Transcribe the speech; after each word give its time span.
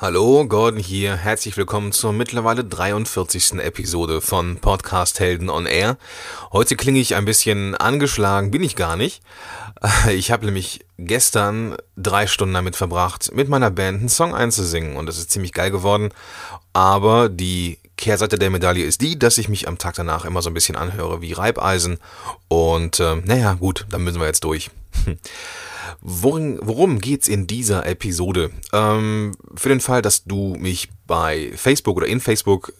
Hallo, 0.00 0.46
Gordon 0.46 0.78
hier. 0.78 1.16
Herzlich 1.16 1.56
willkommen 1.56 1.90
zur 1.90 2.12
mittlerweile 2.12 2.62
43. 2.64 3.54
Episode 3.54 4.20
von 4.20 4.58
Podcast 4.58 5.18
Helden 5.18 5.50
on 5.50 5.66
Air. 5.66 5.98
Heute 6.52 6.76
klinge 6.76 7.00
ich 7.00 7.16
ein 7.16 7.24
bisschen 7.24 7.74
angeschlagen, 7.74 8.52
bin 8.52 8.62
ich 8.62 8.76
gar 8.76 8.94
nicht. 8.96 9.22
Ich 10.08 10.30
habe 10.30 10.46
nämlich 10.46 10.84
gestern 10.98 11.76
drei 11.96 12.28
Stunden 12.28 12.54
damit 12.54 12.76
verbracht, 12.76 13.32
mit 13.34 13.48
meiner 13.48 13.72
Band 13.72 13.98
einen 13.98 14.08
Song 14.08 14.36
einzusingen 14.36 14.96
und 14.96 15.06
das 15.06 15.18
ist 15.18 15.32
ziemlich 15.32 15.52
geil 15.52 15.72
geworden. 15.72 16.10
Aber 16.72 17.28
die 17.28 17.78
Kehrseite 17.96 18.38
der 18.38 18.50
Medaille 18.50 18.84
ist 18.84 19.00
die, 19.00 19.18
dass 19.18 19.36
ich 19.36 19.48
mich 19.48 19.66
am 19.66 19.78
Tag 19.78 19.94
danach 19.96 20.24
immer 20.24 20.42
so 20.42 20.50
ein 20.50 20.54
bisschen 20.54 20.76
anhöre 20.76 21.22
wie 21.22 21.32
Reibeisen 21.32 21.98
und 22.46 23.00
äh, 23.00 23.16
naja, 23.24 23.54
gut, 23.54 23.84
dann 23.90 24.04
müssen 24.04 24.20
wir 24.20 24.28
jetzt 24.28 24.44
durch. 24.44 24.70
Worin, 26.00 26.58
worum 26.62 27.00
geht's 27.00 27.28
in 27.28 27.46
dieser 27.46 27.86
Episode? 27.86 28.50
Ähm, 28.72 29.36
für 29.54 29.68
den 29.68 29.80
Fall, 29.80 30.02
dass 30.02 30.24
du 30.24 30.56
mich 30.58 30.88
bei 31.06 31.52
Facebook 31.56 31.96
oder 31.96 32.06
in 32.06 32.20
Facebook 32.20 32.72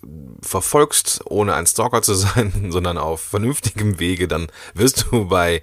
verfolgst, 0.43 1.23
ohne 1.27 1.55
ein 1.55 1.67
Stalker 1.67 2.03
zu 2.03 2.15
sein, 2.15 2.69
sondern 2.71 2.99
auf 2.99 3.21
vernünftigem 3.21 3.99
Wege, 3.99 4.29
dann 4.29 4.49
wirst 4.75 5.07
du 5.11 5.27
bei 5.27 5.63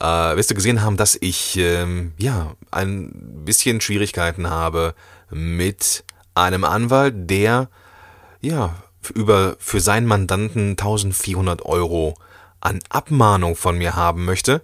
äh, 0.00 0.36
wirst 0.36 0.50
du 0.50 0.54
gesehen 0.54 0.82
haben, 0.82 0.96
dass 0.96 1.16
ich 1.20 1.56
ähm, 1.56 2.12
ja 2.18 2.54
ein 2.70 3.10
bisschen 3.44 3.80
Schwierigkeiten 3.80 4.48
habe 4.48 4.94
mit 5.30 6.04
einem 6.34 6.64
Anwalt, 6.64 7.14
der 7.30 7.68
ja 8.40 8.74
über 9.14 9.56
für 9.58 9.80
seinen 9.80 10.06
Mandanten 10.06 10.70
1400 10.70 11.64
Euro 11.64 12.14
an 12.60 12.80
Abmahnung 12.88 13.56
von 13.56 13.78
mir 13.78 13.96
haben 13.96 14.24
möchte. 14.24 14.60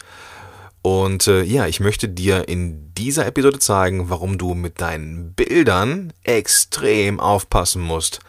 Und 0.86 1.26
äh, 1.26 1.42
ja, 1.42 1.66
ich 1.66 1.80
möchte 1.80 2.08
dir 2.08 2.46
in 2.46 2.94
dieser 2.94 3.26
Episode 3.26 3.58
zeigen, 3.58 4.08
warum 4.08 4.38
du 4.38 4.54
mit 4.54 4.80
deinen 4.80 5.32
Bildern 5.32 6.12
extrem 6.22 7.18
aufpassen 7.18 7.82
musst. 7.82 8.20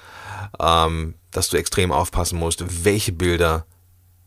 Ähm, 0.60 1.14
dass 1.30 1.50
du 1.50 1.58
extrem 1.58 1.92
aufpassen 1.92 2.40
musst, 2.40 2.84
welche 2.84 3.12
Bilder 3.12 3.68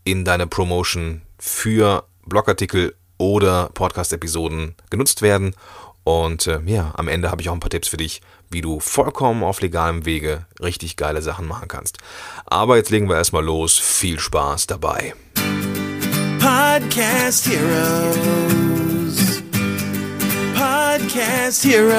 in 0.05 0.23
deiner 0.23 0.45
Promotion 0.45 1.23
für 1.39 2.05
Blogartikel 2.25 2.95
oder 3.17 3.69
Podcast-Episoden 3.73 4.75
genutzt 4.89 5.21
werden. 5.21 5.53
Und 6.05 6.47
äh, 6.47 6.61
ja, 6.65 6.93
am 6.95 7.09
Ende 7.09 7.31
habe 7.31 7.41
ich 7.41 7.49
auch 7.49 7.53
ein 7.53 7.59
paar 7.59 7.69
Tipps 7.69 7.89
für 7.89 7.97
dich, 7.97 8.21
wie 8.49 8.61
du 8.61 8.79
vollkommen 8.79 9.43
auf 9.43 9.59
legalem 9.59 10.05
Wege 10.05 10.45
richtig 10.61 10.95
geile 10.95 11.21
Sachen 11.21 11.49
machen 11.49 11.67
kannst. 11.67 11.97
Aber 12.45 12.77
jetzt 12.77 12.91
legen 12.91 13.09
wir 13.09 13.17
erstmal 13.17 13.43
los. 13.43 13.77
Viel 13.77 14.19
Spaß 14.19 14.67
dabei. 14.67 15.15
Podcast 16.41 17.45
Heroes. 17.45 19.17
Podcast 20.55 21.63
Heroes. 21.63 21.91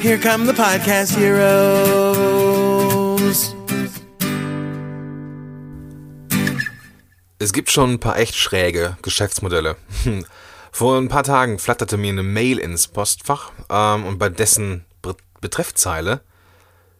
Here 0.00 0.18
come 0.18 0.46
the 0.46 0.52
Podcast 0.52 1.16
Heroes. 1.16 1.44
Es 7.40 7.52
gibt 7.52 7.72
schon 7.72 7.94
ein 7.94 7.98
paar 7.98 8.20
echt 8.20 8.36
schräge 8.36 8.96
Geschäftsmodelle. 9.02 9.74
Vor 10.70 10.96
ein 10.96 11.08
paar 11.08 11.24
Tagen 11.24 11.58
flatterte 11.58 11.96
mir 11.96 12.12
eine 12.12 12.22
Mail 12.22 12.58
ins 12.58 12.86
Postfach 12.86 13.50
ähm, 13.68 14.04
und 14.04 14.18
bei 14.18 14.28
dessen 14.28 14.84
Betreffzeile, 15.40 16.20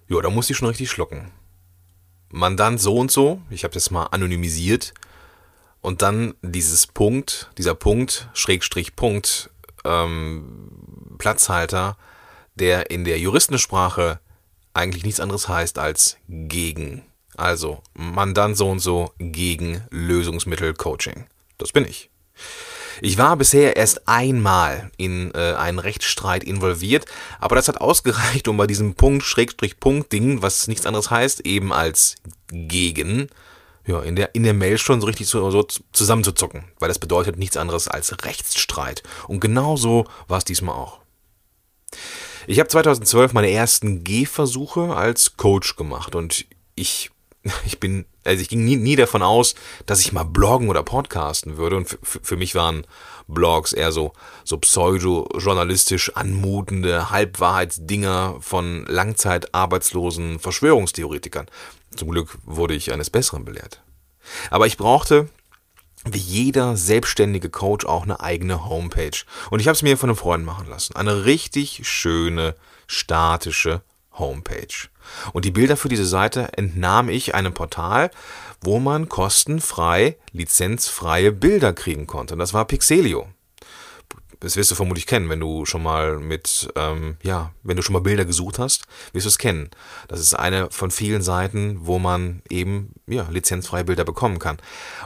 ja, 0.09 0.21
da 0.21 0.31
musste 0.31 0.53
ich 0.53 0.59
schon 0.59 0.67
richtig 0.67 0.91
schlucken. 0.91 1.31
Mandant 2.35 2.81
so 2.81 2.97
und 2.97 3.13
so, 3.13 3.41
ich 3.49 3.63
habe 3.63 3.75
das 3.75 3.93
mal 3.93 4.07
anonymisiert 4.07 4.93
und 5.81 6.03
dann 6.03 6.35
dieses 6.43 6.89
Punkt, 6.89 7.49
dieser 7.59 7.77
Punkt, 7.77 8.29
Schrägstrich 8.35 8.97
Punkt, 8.97 9.51
ähm, 9.85 11.17
Platzhalter, 11.19 11.97
der 12.57 12.91
in 12.91 13.05
der 13.05 13.21
Juristensprache 13.21 14.19
eigentlich 14.73 15.05
nichts 15.05 15.21
anderes 15.21 15.49
heißt 15.49 15.79
als 15.79 16.17
gegen. 16.29 17.05
Also 17.37 17.83
Mandant 17.95 18.57
so 18.57 18.69
und 18.69 18.81
so 18.81 19.13
gegen 19.19 19.85
Lösungsmittel 19.91 20.75
Coaching. 20.75 21.27
Das 21.57 21.71
bin 21.71 21.85
ich. 21.85 22.11
Ich 23.01 23.19
war 23.19 23.37
bisher 23.37 23.77
erst 23.77 24.09
einmal 24.09 24.91
in 24.97 25.33
äh, 25.35 25.55
einen 25.55 25.79
Rechtsstreit 25.79 26.45
involviert, 26.45 27.07
aber 27.41 27.57
das 27.57 27.69
hat 27.69 27.81
ausgereicht, 27.81 28.49
um 28.49 28.57
bei 28.57 28.67
diesem 28.67 28.95
Punkt, 28.95 29.25
Schrägstrich, 29.25 29.81
Punkt 29.81 30.13
Ding, 30.13 30.43
was 30.43 30.69
nichts 30.69 30.87
anderes 30.87 31.11
heißt, 31.11 31.47
eben 31.47 31.73
als 31.73 32.17
gegen, 32.49 33.29
ja, 33.87 34.01
in 34.01 34.17
der, 34.17 34.35
in 34.35 34.43
der 34.43 34.55
Mail 34.55 34.79
schon 34.79 35.01
so 35.01 35.07
richtig 35.07 35.27
so, 35.27 35.51
so 35.51 35.67
zusammenzuzucken, 35.93 36.65
weil 36.79 36.89
das 36.89 36.99
bedeutet 36.99 37.39
nichts 37.39 37.57
anderes 37.57 37.89
als 37.89 38.25
Rechtsstreit. 38.25 39.03
Und 39.29 39.41
genau 39.41 39.77
so 39.77 40.07
war 40.29 40.39
es 40.39 40.45
diesmal 40.45 40.75
auch. 40.75 41.01
Ich 42.47 42.59
habe 42.61 42.69
2012 42.69 43.33
meine 43.33 43.51
ersten 43.51 44.05
Gehversuche 44.05 44.95
als 44.95 45.37
Coach 45.37 45.77
gemacht 45.77 46.15
und 46.15 46.45
ich 46.75 47.11
ich 47.67 47.79
bin, 47.79 48.07
also 48.25 48.41
ich 48.41 48.49
ging 48.49 48.65
nie, 48.65 48.77
nie 48.77 48.97
davon 48.97 49.23
aus, 49.23 49.55
dass 49.87 50.01
ich 50.01 50.13
mal 50.13 50.25
bloggen 50.25 50.69
oder 50.69 50.83
podcasten 50.83 51.57
würde. 51.57 51.77
Und 51.77 51.99
für 52.01 52.37
mich 52.37 52.55
waren 52.55 52.87
Blogs 53.29 53.73
eher 53.73 53.93
so, 53.93 54.13
so 54.45 54.59
pseudo-journalistisch 54.59 56.15
anmutende 56.17 57.11
Halbwahrheitsdinger 57.11 58.37
von 58.41 58.87
langzeitarbeitslosen 58.87 60.39
Verschwörungstheoretikern. 60.39 61.47
Zum 61.95 62.11
Glück 62.11 62.39
wurde 62.45 62.75
ich 62.75 62.93
eines 62.93 63.11
Besseren 63.11 63.45
belehrt. 63.45 63.83
Aber 64.51 64.67
ich 64.67 64.77
brauchte, 64.77 65.29
wie 66.05 66.19
jeder 66.19 66.77
selbstständige 66.77 67.51
Coach, 67.51 67.87
auch 67.87 68.03
eine 68.03 68.21
eigene 68.21 68.69
Homepage. 68.69 69.25
Und 69.51 69.61
ich 69.61 69.69
habe 69.69 69.75
es 69.75 69.83
mir 69.83 69.97
von 69.97 70.11
einem 70.11 70.17
Freund 70.17 70.45
machen 70.45 70.69
lassen. 70.69 70.97
Eine 70.97 71.25
richtig 71.25 71.81
schöne, 71.85 72.55
statische 72.87 73.83
Homepage. 74.19 74.89
Und 75.33 75.45
die 75.45 75.51
Bilder 75.51 75.77
für 75.77 75.89
diese 75.89 76.07
Seite 76.07 76.57
entnahm 76.57 77.09
ich 77.09 77.35
einem 77.35 77.55
Portal, 77.55 78.11
wo 78.63 78.79
man 78.79 79.09
kostenfrei, 79.09 80.17
lizenzfreie 80.33 81.33
Bilder 81.33 81.73
kriegen 81.73 82.07
konnte. 82.07 82.37
Das 82.37 82.55
war 82.55 82.65
Pixelio. 82.65 83.29
Das 84.41 84.57
wirst 84.57 84.71
du 84.71 84.75
vermutlich 84.75 85.07
kennen, 85.07 85.31
wenn 85.31 85.41
du 85.41 85.65
schon 85.65 85.83
mal 85.83 86.19
mit, 86.19 86.69
ähm, 86.77 87.17
ja, 87.23 87.53
wenn 87.63 87.77
du 87.77 87.83
schon 87.83 87.95
mal 87.95 88.03
Bilder 88.03 88.25
gesucht 88.25 88.59
hast, 88.59 88.83
wirst 89.13 89.25
du 89.25 89.29
es 89.29 89.39
kennen. 89.39 89.71
Das 90.09 90.21
ist 90.21 90.35
eine 90.35 90.71
von 90.71 90.91
vielen 90.91 91.23
Seiten, 91.23 91.79
wo 91.87 91.99
man 91.99 92.43
eben, 92.51 92.93
ja, 93.07 93.27
lizenzfreie 93.31 93.85
Bilder 93.85 94.05
bekommen 94.05 94.39
kann. 94.39 94.59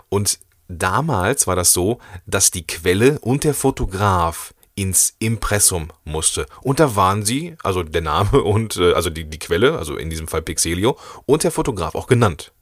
Und 0.09 0.41
damals 0.67 1.47
war 1.47 1.57
das 1.57 1.73
so, 1.73 2.01
dass 2.27 2.51
die 2.51 2.67
Quelle 2.67 3.19
und 3.21 3.45
der 3.45 3.55
Fotograf 3.55 4.55
ins 4.79 5.17
Impressum 5.19 5.89
musste. 6.05 6.47
Und 6.63 6.79
da 6.79 6.95
waren 6.95 7.25
sie, 7.25 7.57
also 7.65 7.83
der 7.83 8.03
Name 8.03 8.43
und 8.43 8.77
äh, 8.77 8.93
also 8.93 9.11
die, 9.11 9.25
die 9.25 9.39
Quelle, 9.39 9.77
also 9.77 9.97
in 9.97 10.09
diesem 10.09 10.29
Fall 10.29 10.43
Pixelio, 10.43 10.97
und 11.27 11.43
der 11.43 11.51
Fotograf 11.51 11.95
auch 11.95 12.07
genannt. 12.07 12.53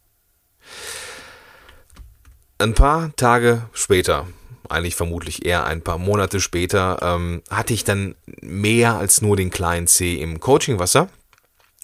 Ein 2.58 2.72
paar 2.72 3.14
Tage 3.16 3.68
später, 3.72 4.26
eigentlich 4.70 4.96
vermutlich 4.96 5.44
eher 5.44 5.66
ein 5.66 5.82
paar 5.82 5.98
Monate 5.98 6.40
später, 6.40 6.98
ähm, 7.02 7.42
hatte 7.50 7.74
ich 7.74 7.84
dann 7.84 8.14
mehr 8.40 8.94
als 8.94 9.20
nur 9.20 9.36
den 9.36 9.50
kleinen 9.50 9.86
C 9.86 10.14
im 10.14 10.40
Coachingwasser. 10.40 11.10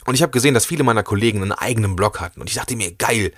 Und 0.07 0.15
ich 0.15 0.23
habe 0.23 0.33
gesehen, 0.33 0.55
dass 0.55 0.65
viele 0.65 0.83
meiner 0.83 1.03
Kollegen 1.03 1.43
einen 1.43 1.53
eigenen 1.53 1.95
Blog 1.95 2.21
hatten. 2.21 2.41
Und 2.41 2.49
ich 2.49 2.57
dachte 2.57 2.75
mir, 2.75 2.91
geil, 2.93 3.33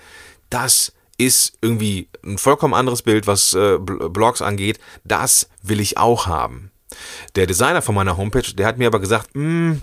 das 0.49 0.93
ist 1.17 1.57
irgendwie 1.61 2.07
ein 2.23 2.37
vollkommen 2.37 2.73
anderes 2.73 3.01
Bild, 3.01 3.27
was 3.27 3.53
äh, 3.53 3.77
Blogs 3.77 4.41
angeht. 4.41 4.79
Das 5.03 5.49
will 5.61 5.81
ich 5.81 5.97
auch 5.97 6.27
haben. 6.27 6.71
Der 7.35 7.47
Designer 7.47 7.81
von 7.81 7.95
meiner 7.95 8.17
Homepage, 8.17 8.53
der 8.53 8.67
hat 8.67 8.77
mir 8.77 8.87
aber 8.87 8.99
gesagt, 8.99 9.33
hm, 9.33 9.81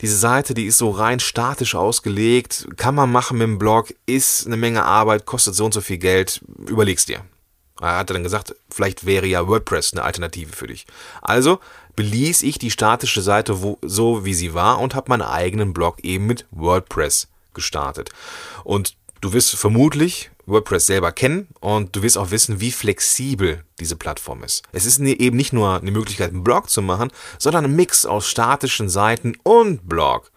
diese 0.00 0.16
Seite, 0.16 0.54
die 0.54 0.66
ist 0.66 0.78
so 0.78 0.90
rein 0.90 1.20
statisch 1.20 1.74
ausgelegt, 1.74 2.68
kann 2.76 2.94
man 2.94 3.10
machen 3.10 3.38
mit 3.38 3.46
dem 3.46 3.58
Blog, 3.58 3.92
ist 4.06 4.46
eine 4.46 4.56
Menge 4.56 4.84
Arbeit, 4.84 5.26
kostet 5.26 5.54
so 5.54 5.64
und 5.64 5.74
so 5.74 5.80
viel 5.80 5.98
Geld, 5.98 6.40
überleg's 6.68 7.06
dir. 7.06 7.20
Er 7.80 7.98
hat 7.98 8.10
dann 8.10 8.22
gesagt, 8.22 8.54
vielleicht 8.70 9.06
wäre 9.06 9.26
ja 9.26 9.46
WordPress 9.46 9.92
eine 9.92 10.02
Alternative 10.02 10.52
für 10.52 10.66
dich. 10.66 10.86
Also 11.22 11.60
beließ 11.96 12.42
ich 12.42 12.58
die 12.58 12.70
statische 12.70 13.22
Seite 13.22 13.62
wo, 13.62 13.78
so, 13.82 14.24
wie 14.24 14.34
sie 14.34 14.54
war 14.54 14.80
und 14.80 14.94
habe 14.94 15.10
meinen 15.10 15.22
eigenen 15.22 15.72
Blog 15.72 16.00
eben 16.04 16.26
mit 16.26 16.46
WordPress 16.50 17.28
gestartet. 17.54 18.10
Und 18.64 18.96
du 19.20 19.32
wirst 19.32 19.54
vermutlich 19.56 20.30
WordPress 20.48 20.86
selber 20.86 21.12
kennen 21.12 21.48
und 21.60 21.94
du 21.94 22.02
wirst 22.02 22.18
auch 22.18 22.30
wissen, 22.30 22.60
wie 22.60 22.72
flexibel 22.72 23.64
diese 23.78 23.96
Plattform 23.96 24.42
ist. 24.42 24.64
Es 24.72 24.86
ist 24.86 25.00
eben 25.00 25.36
nicht 25.36 25.52
nur 25.52 25.80
eine 25.80 25.90
Möglichkeit, 25.90 26.30
einen 26.30 26.44
Blog 26.44 26.70
zu 26.70 26.82
machen, 26.82 27.10
sondern 27.38 27.64
ein 27.64 27.76
Mix 27.76 28.06
aus 28.06 28.28
statischen 28.28 28.88
Seiten 28.88 29.36
und 29.42 29.88
Blog. 29.88 30.30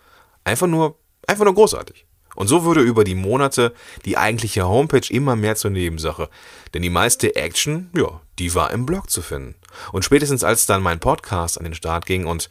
Einfach 0.44 0.68
nur, 0.68 0.98
einfach 1.28 1.46
nur 1.46 1.56
großartig. 1.56 2.06
Und 2.36 2.48
so 2.48 2.64
wurde 2.64 2.82
über 2.82 3.04
die 3.04 3.16
Monate 3.16 3.74
die 4.06 4.18
eigentliche 4.18 4.68
Homepage 4.68 5.08
immer 5.10 5.36
mehr 5.36 5.56
zur 5.56 5.72
Nebensache. 5.72 6.30
Denn 6.74 6.82
die 6.82 6.90
meiste 6.90 7.36
Action, 7.36 7.90
ja, 7.96 8.22
die 8.40 8.56
war 8.56 8.72
im 8.72 8.86
Blog 8.86 9.10
zu 9.10 9.22
finden. 9.22 9.56
Und 9.92 10.06
spätestens 10.06 10.44
als 10.44 10.66
dann 10.66 10.82
mein 10.82 11.00
Podcast 11.00 11.58
an 11.58 11.66
den 11.66 11.74
Start 11.74 12.06
ging 12.06 12.26
und 12.26 12.50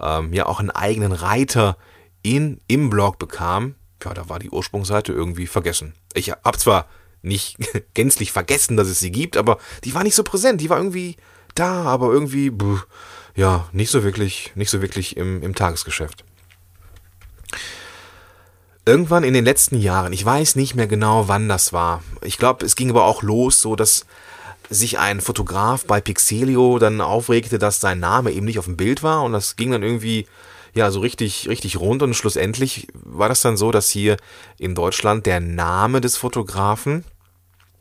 ähm, 0.00 0.32
ja 0.32 0.46
auch 0.46 0.60
einen 0.60 0.70
eigenen 0.70 1.12
Reiter 1.12 1.76
in, 2.22 2.60
im 2.68 2.90
Blog 2.90 3.18
bekam, 3.18 3.74
ja, 4.04 4.14
da 4.14 4.28
war 4.28 4.38
die 4.38 4.50
Ursprungsseite 4.50 5.12
irgendwie 5.12 5.46
vergessen. 5.46 5.94
Ich 6.14 6.30
habe 6.30 6.58
zwar 6.58 6.86
nicht 7.22 7.56
gänzlich 7.94 8.32
vergessen, 8.32 8.76
dass 8.76 8.88
es 8.88 9.00
sie 9.00 9.10
gibt, 9.10 9.36
aber 9.36 9.58
die 9.84 9.94
war 9.94 10.02
nicht 10.02 10.14
so 10.14 10.22
präsent. 10.22 10.60
Die 10.60 10.70
war 10.70 10.78
irgendwie 10.78 11.16
da, 11.54 11.84
aber 11.84 12.12
irgendwie, 12.12 12.52
ja, 13.34 13.68
nicht 13.72 13.90
so 13.90 14.04
wirklich, 14.04 14.52
nicht 14.54 14.70
so 14.70 14.82
wirklich 14.82 15.16
im, 15.16 15.42
im 15.42 15.54
Tagesgeschäft. 15.54 16.24
Irgendwann 18.84 19.24
in 19.24 19.34
den 19.34 19.44
letzten 19.44 19.80
Jahren, 19.80 20.12
ich 20.12 20.24
weiß 20.24 20.54
nicht 20.54 20.76
mehr 20.76 20.86
genau, 20.86 21.26
wann 21.26 21.48
das 21.48 21.72
war. 21.72 22.04
Ich 22.22 22.38
glaube, 22.38 22.64
es 22.64 22.76
ging 22.76 22.90
aber 22.90 23.04
auch 23.04 23.22
los, 23.22 23.60
so 23.60 23.74
dass 23.74 24.06
sich 24.70 24.98
ein 24.98 25.20
Fotograf 25.20 25.86
bei 25.86 26.00
Pixelio 26.00 26.78
dann 26.78 27.00
aufregte, 27.00 27.58
dass 27.58 27.80
sein 27.80 28.00
Name 28.00 28.32
eben 28.32 28.46
nicht 28.46 28.58
auf 28.58 28.64
dem 28.66 28.76
Bild 28.76 29.02
war 29.02 29.22
und 29.22 29.32
das 29.32 29.56
ging 29.56 29.70
dann 29.70 29.82
irgendwie 29.82 30.26
ja 30.76 30.90
so 30.90 31.00
richtig 31.00 31.48
richtig 31.48 31.78
rund 31.78 32.02
und 32.02 32.14
schlussendlich 32.14 32.88
war 32.94 33.28
das 33.28 33.40
dann 33.40 33.56
so, 33.56 33.70
dass 33.72 33.88
hier 33.88 34.16
in 34.58 34.74
Deutschland 34.74 35.26
der 35.26 35.40
Name 35.40 36.00
des 36.00 36.16
Fotografen 36.16 37.04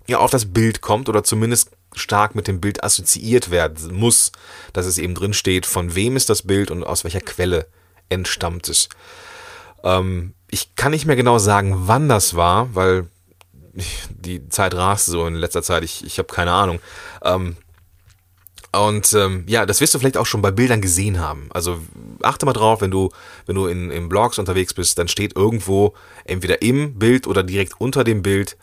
ja 0.07 0.19
auf 0.19 0.31
das 0.31 0.45
Bild 0.45 0.81
kommt 0.81 1.09
oder 1.09 1.23
zumindest 1.23 1.71
stark 1.93 2.35
mit 2.35 2.47
dem 2.47 2.59
Bild 2.61 2.83
assoziiert 2.83 3.51
werden 3.51 3.93
muss, 3.93 4.31
dass 4.73 4.85
es 4.85 4.97
eben 4.97 5.15
drin 5.15 5.33
steht, 5.33 5.65
von 5.65 5.95
wem 5.95 6.15
ist 6.15 6.29
das 6.29 6.43
Bild 6.43 6.71
und 6.71 6.83
aus 6.83 7.03
welcher 7.03 7.21
Quelle 7.21 7.67
entstammt 8.09 8.67
es. 8.69 8.89
Ähm, 9.83 10.33
ich 10.49 10.75
kann 10.75 10.91
nicht 10.91 11.05
mehr 11.05 11.15
genau 11.15 11.37
sagen, 11.37 11.87
wann 11.87 12.09
das 12.09 12.35
war, 12.35 12.73
weil 12.75 13.07
die 14.09 14.47
Zeit 14.49 14.73
rast 14.73 15.07
so 15.07 15.25
in 15.27 15.35
letzter 15.35 15.63
Zeit. 15.63 15.83
Ich, 15.83 16.03
ich 16.05 16.17
habe 16.17 16.31
keine 16.31 16.51
Ahnung. 16.51 16.79
Ähm, 17.23 17.57
und 18.75 19.13
ähm, 19.13 19.43
ja, 19.47 19.65
das 19.65 19.81
wirst 19.81 19.93
du 19.93 19.99
vielleicht 19.99 20.17
auch 20.17 20.25
schon 20.25 20.41
bei 20.41 20.51
Bildern 20.51 20.81
gesehen 20.81 21.19
haben. 21.19 21.49
Also 21.51 21.79
achte 22.21 22.45
mal 22.45 22.53
drauf, 22.53 22.81
wenn 22.81 22.91
du, 22.91 23.09
wenn 23.45 23.55
du 23.55 23.67
in, 23.67 23.91
in 23.91 24.09
Blogs 24.09 24.39
unterwegs 24.39 24.73
bist, 24.73 24.97
dann 24.97 25.07
steht 25.07 25.35
irgendwo 25.35 25.93
entweder 26.25 26.61
im 26.61 26.97
Bild 26.97 27.27
oder 27.27 27.43
direkt 27.43 27.79
unter 27.79 28.03
dem 28.03 28.21
Bild, 28.21 28.57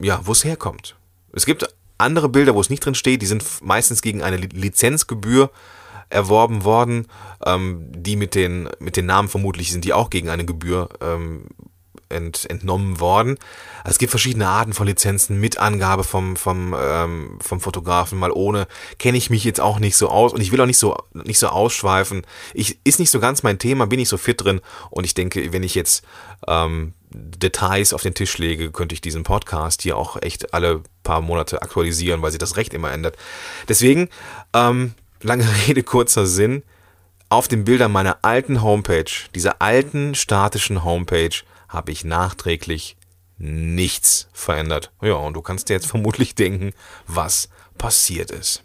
ja, 0.00 0.20
wo 0.24 0.32
es 0.32 0.44
herkommt. 0.44 0.96
Es 1.32 1.46
gibt 1.46 1.68
andere 1.98 2.28
Bilder, 2.28 2.54
wo 2.54 2.60
es 2.60 2.70
nicht 2.70 2.84
drin 2.84 2.94
steht, 2.94 3.22
die 3.22 3.26
sind 3.26 3.44
meistens 3.62 4.02
gegen 4.02 4.22
eine 4.22 4.36
Lizenzgebühr 4.36 5.50
erworben 6.08 6.64
worden. 6.64 7.06
Ähm, 7.44 7.90
die 7.92 8.16
mit 8.16 8.34
den, 8.34 8.68
mit 8.78 8.96
den 8.96 9.06
Namen 9.06 9.28
vermutlich 9.28 9.72
sind 9.72 9.84
die 9.84 9.92
auch 9.92 10.10
gegen 10.10 10.28
eine 10.28 10.44
Gebühr 10.44 10.88
ähm, 11.00 11.46
ent, 12.08 12.48
entnommen 12.48 13.00
worden. 13.00 13.38
Es 13.84 13.98
gibt 13.98 14.10
verschiedene 14.10 14.48
Arten 14.48 14.72
von 14.72 14.86
Lizenzen 14.86 15.40
mit 15.40 15.58
Angabe 15.58 16.04
vom, 16.04 16.36
vom, 16.36 16.74
ähm, 16.78 17.38
vom 17.40 17.60
Fotografen, 17.60 18.18
mal 18.18 18.32
ohne. 18.32 18.66
Kenne 18.98 19.18
ich 19.18 19.30
mich 19.30 19.44
jetzt 19.44 19.60
auch 19.60 19.78
nicht 19.78 19.96
so 19.96 20.08
aus 20.08 20.32
und 20.32 20.40
ich 20.40 20.52
will 20.52 20.60
auch 20.60 20.66
nicht 20.66 20.78
so, 20.78 20.96
nicht 21.12 21.38
so 21.38 21.48
ausschweifen. 21.48 22.22
Ich, 22.54 22.78
ist 22.84 22.98
nicht 22.98 23.10
so 23.10 23.20
ganz 23.20 23.42
mein 23.42 23.58
Thema, 23.58 23.86
bin 23.86 24.00
ich 24.00 24.08
so 24.08 24.16
fit 24.16 24.42
drin 24.42 24.60
und 24.90 25.04
ich 25.04 25.14
denke, 25.14 25.52
wenn 25.52 25.62
ich 25.62 25.74
jetzt 25.74 26.04
ähm, 26.46 26.92
Details 27.10 27.92
auf 27.92 28.02
den 28.02 28.14
Tisch 28.14 28.38
lege, 28.38 28.70
könnte 28.70 28.94
ich 28.94 29.00
diesen 29.00 29.22
Podcast 29.22 29.82
hier 29.82 29.96
auch 29.96 30.20
echt 30.20 30.52
alle 30.52 30.82
paar 31.02 31.20
Monate 31.20 31.62
aktualisieren, 31.62 32.22
weil 32.22 32.30
sich 32.30 32.38
das 32.38 32.56
Recht 32.56 32.74
immer 32.74 32.92
ändert. 32.92 33.16
Deswegen, 33.68 34.08
ähm, 34.52 34.94
lange 35.22 35.46
Rede, 35.66 35.82
kurzer 35.82 36.26
Sinn. 36.26 36.62
Auf 37.28 37.48
den 37.48 37.64
Bildern 37.64 37.90
meiner 37.90 38.18
alten 38.22 38.62
Homepage, 38.62 39.10
dieser 39.34 39.60
alten 39.60 40.14
statischen 40.14 40.84
Homepage, 40.84 41.34
habe 41.76 41.92
ich 41.92 42.04
nachträglich 42.04 42.96
nichts 43.38 44.28
verändert. 44.32 44.90
Ja, 45.02 45.14
und 45.14 45.34
du 45.34 45.42
kannst 45.42 45.68
dir 45.68 45.74
jetzt 45.74 45.86
vermutlich 45.86 46.34
denken, 46.34 46.72
was 47.06 47.50
passiert 47.76 48.30
ist. 48.30 48.62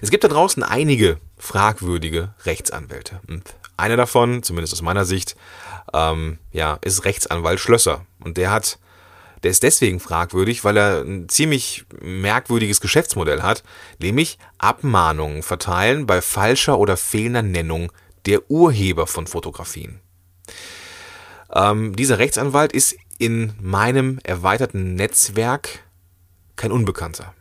Es 0.00 0.10
gibt 0.10 0.24
da 0.24 0.28
draußen 0.28 0.64
einige 0.64 1.18
fragwürdige 1.38 2.34
Rechtsanwälte. 2.44 3.20
Und 3.28 3.54
einer 3.76 3.96
davon, 3.96 4.42
zumindest 4.42 4.74
aus 4.74 4.82
meiner 4.82 5.04
Sicht, 5.04 5.36
ähm, 5.94 6.38
ja, 6.50 6.78
ist 6.82 7.04
Rechtsanwalt 7.04 7.60
Schlösser. 7.60 8.04
Und 8.18 8.36
der 8.36 8.50
hat, 8.50 8.80
der 9.44 9.52
ist 9.52 9.62
deswegen 9.62 10.00
fragwürdig, 10.00 10.64
weil 10.64 10.76
er 10.76 11.02
ein 11.02 11.28
ziemlich 11.28 11.84
merkwürdiges 12.00 12.80
Geschäftsmodell 12.80 13.42
hat, 13.42 13.62
nämlich 14.00 14.38
Abmahnungen 14.58 15.44
verteilen 15.44 16.06
bei 16.06 16.20
falscher 16.20 16.78
oder 16.78 16.96
fehlender 16.96 17.42
Nennung 17.42 17.92
der 18.26 18.50
Urheber 18.50 19.06
von 19.06 19.28
Fotografien. 19.28 20.00
Ähm, 21.54 21.94
dieser 21.96 22.18
Rechtsanwalt 22.18 22.72
ist 22.72 22.96
in 23.18 23.52
meinem 23.60 24.18
erweiterten 24.24 24.94
Netzwerk 24.94 25.80
kein 26.56 26.72
Unbekannter. 26.72 27.34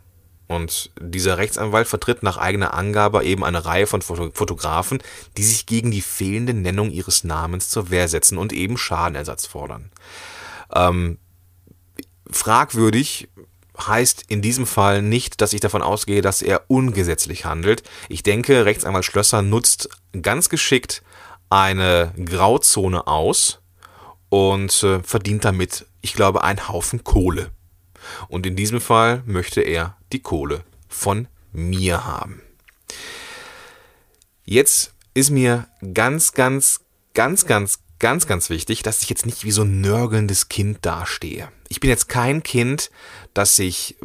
Und 0.48 0.92
dieser 1.00 1.38
Rechtsanwalt 1.38 1.88
vertritt 1.88 2.24
nach 2.24 2.38
eigener 2.38 2.74
Angabe 2.74 3.24
eben 3.24 3.46
eine 3.46 3.64
Reihe 3.64 3.88
von 3.88 4.02
Fotografen, 4.02 5.02
die 5.38 5.44
sich 5.44 5.66
gegen 5.66 5.92
die 5.92 6.02
fehlende 6.02 6.54
Nennung 6.54 6.92
ihres 6.92 7.24
Namens 7.24 7.70
zur 7.70 7.90
Wehr 7.90 8.10
setzen 8.10 8.38
und 8.38 8.52
eben 8.52 8.78
Schadenersatz 8.78 9.46
fordern. 9.46 9.92
Ähm, 10.74 11.20
fragwürdig 12.30 13.30
heißt 13.80 14.26
in 14.28 14.42
diesem 14.42 14.66
Fall 14.66 15.02
nicht, 15.02 15.40
dass 15.40 15.54
ich 15.54 15.62
davon 15.62 15.82
ausgehe, 15.82 16.22
dass 16.22 16.42
er 16.42 16.64
ungesetzlich 16.68 17.46
handelt. 17.46 17.84
Ich 18.10 18.22
denke, 18.22 18.66
Rechtsanwalt 18.66 19.06
Schlösser 19.06 19.42
nutzt 19.42 19.90
ganz 20.22 20.50
geschickt 20.50 21.02
eine 21.50 22.14
Grauzone 22.26 23.08
aus, 23.08 23.61
und 24.32 24.82
äh, 24.84 25.04
verdient 25.04 25.44
damit, 25.44 25.86
ich 26.00 26.14
glaube, 26.14 26.44
einen 26.46 26.70
Haufen 26.70 27.04
Kohle. 27.04 27.52
Und 28.30 28.46
in 28.46 28.56
diesem 28.56 28.80
Fall 28.80 29.24
möchte 29.26 29.60
er 29.60 29.98
die 30.14 30.22
Kohle 30.22 30.64
von 30.88 31.28
mir 31.52 32.06
haben. 32.06 32.42
Jetzt 34.46 34.94
ist 35.14 35.32
mir 35.32 35.68
ganz, 35.94 36.32
ganz, 36.32 36.80
ganz, 37.14 37.46
ganz, 37.46 37.80
ganz, 38.00 38.26
ganz 38.26 38.50
wichtig, 38.50 38.84
dass 38.84 39.02
ich 39.02 39.10
jetzt 39.10 39.26
nicht 39.26 39.44
wie 39.44 39.52
so 39.52 39.64
ein 39.64 39.82
nörgelndes 39.82 40.48
Kind 40.48 40.78
dastehe. 40.86 41.50
Ich 41.68 41.82
bin 41.82 41.90
jetzt 41.90 42.08
kein 42.08 42.42
Kind, 42.42 42.90
das 43.34 43.58
sich, 43.58 43.98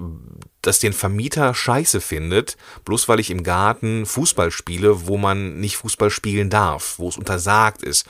das 0.61 0.81
den 0.81 0.93
Vermieter 0.93 1.55
scheiße 1.55 2.01
findet, 2.01 2.57
bloß 2.85 3.09
weil 3.09 3.21
ich 3.21 3.31
im 3.31 3.45
Garten 3.45 4.07
Fußball 4.07 4.51
spiele, 4.51 5.07
wo 5.07 5.19
man 5.19 5.61
nicht 5.61 5.77
Fußball 5.77 6.11
spielen 6.11 6.51
darf, 6.51 6.99
wo 6.99 7.09
es 7.09 7.17
untersagt 7.17 7.83
ist. 7.85 8.07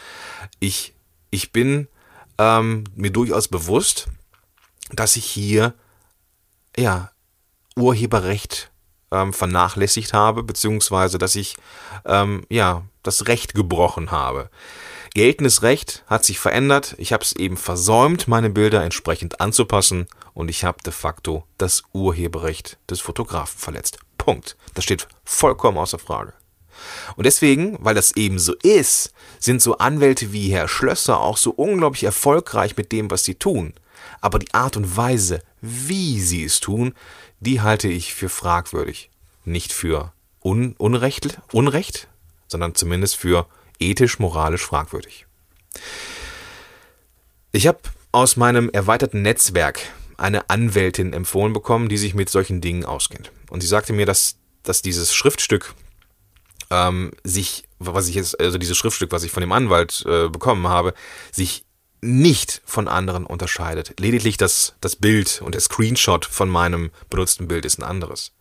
Ich, 0.60 0.94
ich 1.30 1.52
bin 1.52 1.88
ähm, 2.38 2.84
mir 2.94 3.10
durchaus 3.10 3.48
bewusst, 3.48 4.08
dass 4.90 5.16
ich 5.16 5.24
hier 5.24 5.74
ja 6.76 7.10
Urheberrecht 7.76 8.70
ähm, 9.10 9.32
vernachlässigt 9.32 10.12
habe, 10.12 10.42
beziehungsweise 10.42 11.18
dass 11.18 11.34
ich 11.34 11.56
ähm, 12.04 12.44
ja 12.48 12.84
das 13.02 13.26
Recht 13.28 13.54
gebrochen 13.54 14.10
habe. 14.10 14.50
Geltendes 15.14 15.62
Recht 15.62 16.04
hat 16.06 16.24
sich 16.24 16.38
verändert. 16.38 16.94
Ich 16.98 17.12
habe 17.12 17.24
es 17.24 17.34
eben 17.34 17.56
versäumt, 17.56 18.28
meine 18.28 18.50
Bilder 18.50 18.82
entsprechend 18.82 19.40
anzupassen 19.40 20.06
und 20.34 20.50
ich 20.50 20.64
habe 20.64 20.82
de 20.82 20.92
facto 20.92 21.44
das 21.56 21.84
Urheberrecht 21.92 22.78
des 22.90 23.00
Fotografen 23.00 23.58
verletzt. 23.58 23.98
Punkt. 24.18 24.56
Das 24.74 24.84
steht 24.84 25.08
vollkommen 25.24 25.78
außer 25.78 25.98
Frage. 25.98 26.34
Und 27.16 27.24
deswegen, 27.26 27.76
weil 27.80 27.94
das 27.94 28.16
eben 28.16 28.38
so 28.38 28.54
ist, 28.62 29.12
sind 29.38 29.62
so 29.62 29.78
Anwälte 29.78 30.32
wie 30.32 30.50
Herr 30.50 30.68
Schlösser 30.68 31.20
auch 31.20 31.36
so 31.36 31.50
unglaublich 31.50 32.04
erfolgreich 32.04 32.76
mit 32.76 32.92
dem, 32.92 33.10
was 33.10 33.24
sie 33.24 33.34
tun. 33.34 33.74
Aber 34.20 34.38
die 34.38 34.52
Art 34.54 34.76
und 34.76 34.96
Weise, 34.96 35.42
wie 35.60 36.20
sie 36.20 36.44
es 36.44 36.60
tun, 36.60 36.94
die 37.40 37.60
halte 37.60 37.88
ich 37.88 38.14
für 38.14 38.28
fragwürdig. 38.28 39.10
Nicht 39.44 39.72
für 39.72 40.12
un 40.42 40.74
Unrecht, 40.78 41.38
Unrecht, 41.52 42.08
sondern 42.48 42.74
zumindest 42.74 43.16
für 43.16 43.46
ethisch-moralisch 43.78 44.62
fragwürdig. 44.62 45.26
Ich 47.52 47.66
habe 47.66 47.78
aus 48.12 48.36
meinem 48.36 48.70
erweiterten 48.70 49.22
Netzwerk 49.22 49.80
eine 50.16 50.48
Anwältin 50.48 51.12
empfohlen 51.12 51.52
bekommen, 51.52 51.88
die 51.88 51.98
sich 51.98 52.14
mit 52.14 52.30
solchen 52.30 52.60
Dingen 52.60 52.84
auskennt. 52.84 53.32
Und 53.50 53.60
sie 53.60 53.66
sagte 53.66 53.92
mir, 53.92 54.06
dass, 54.06 54.36
dass 54.62 54.82
dieses 54.82 55.14
Schriftstück 55.14 55.74
ähm, 56.70 57.12
sich, 57.24 57.64
was 57.78 58.08
ich 58.08 58.14
jetzt, 58.14 58.40
also 58.40 58.58
dieses 58.58 58.76
Schriftstück, 58.76 59.12
was 59.12 59.22
ich 59.22 59.30
von 59.30 59.40
dem 59.40 59.52
Anwalt 59.52 60.04
äh, 60.06 60.28
bekommen 60.28 60.68
habe, 60.68 60.94
sich 61.32 61.64
nicht 62.02 62.62
von 62.64 62.88
anderen 62.88 63.26
unterscheidet. 63.26 63.98
Lediglich 63.98 64.36
das, 64.36 64.74
das 64.80 64.96
Bild 64.96 65.40
und 65.42 65.54
der 65.54 65.60
Screenshot 65.60 66.24
von 66.24 66.48
meinem 66.48 66.90
benutzten 67.10 67.48
Bild 67.48 67.64
ist 67.64 67.78
ein 67.78 67.84
anderes. 67.84 68.32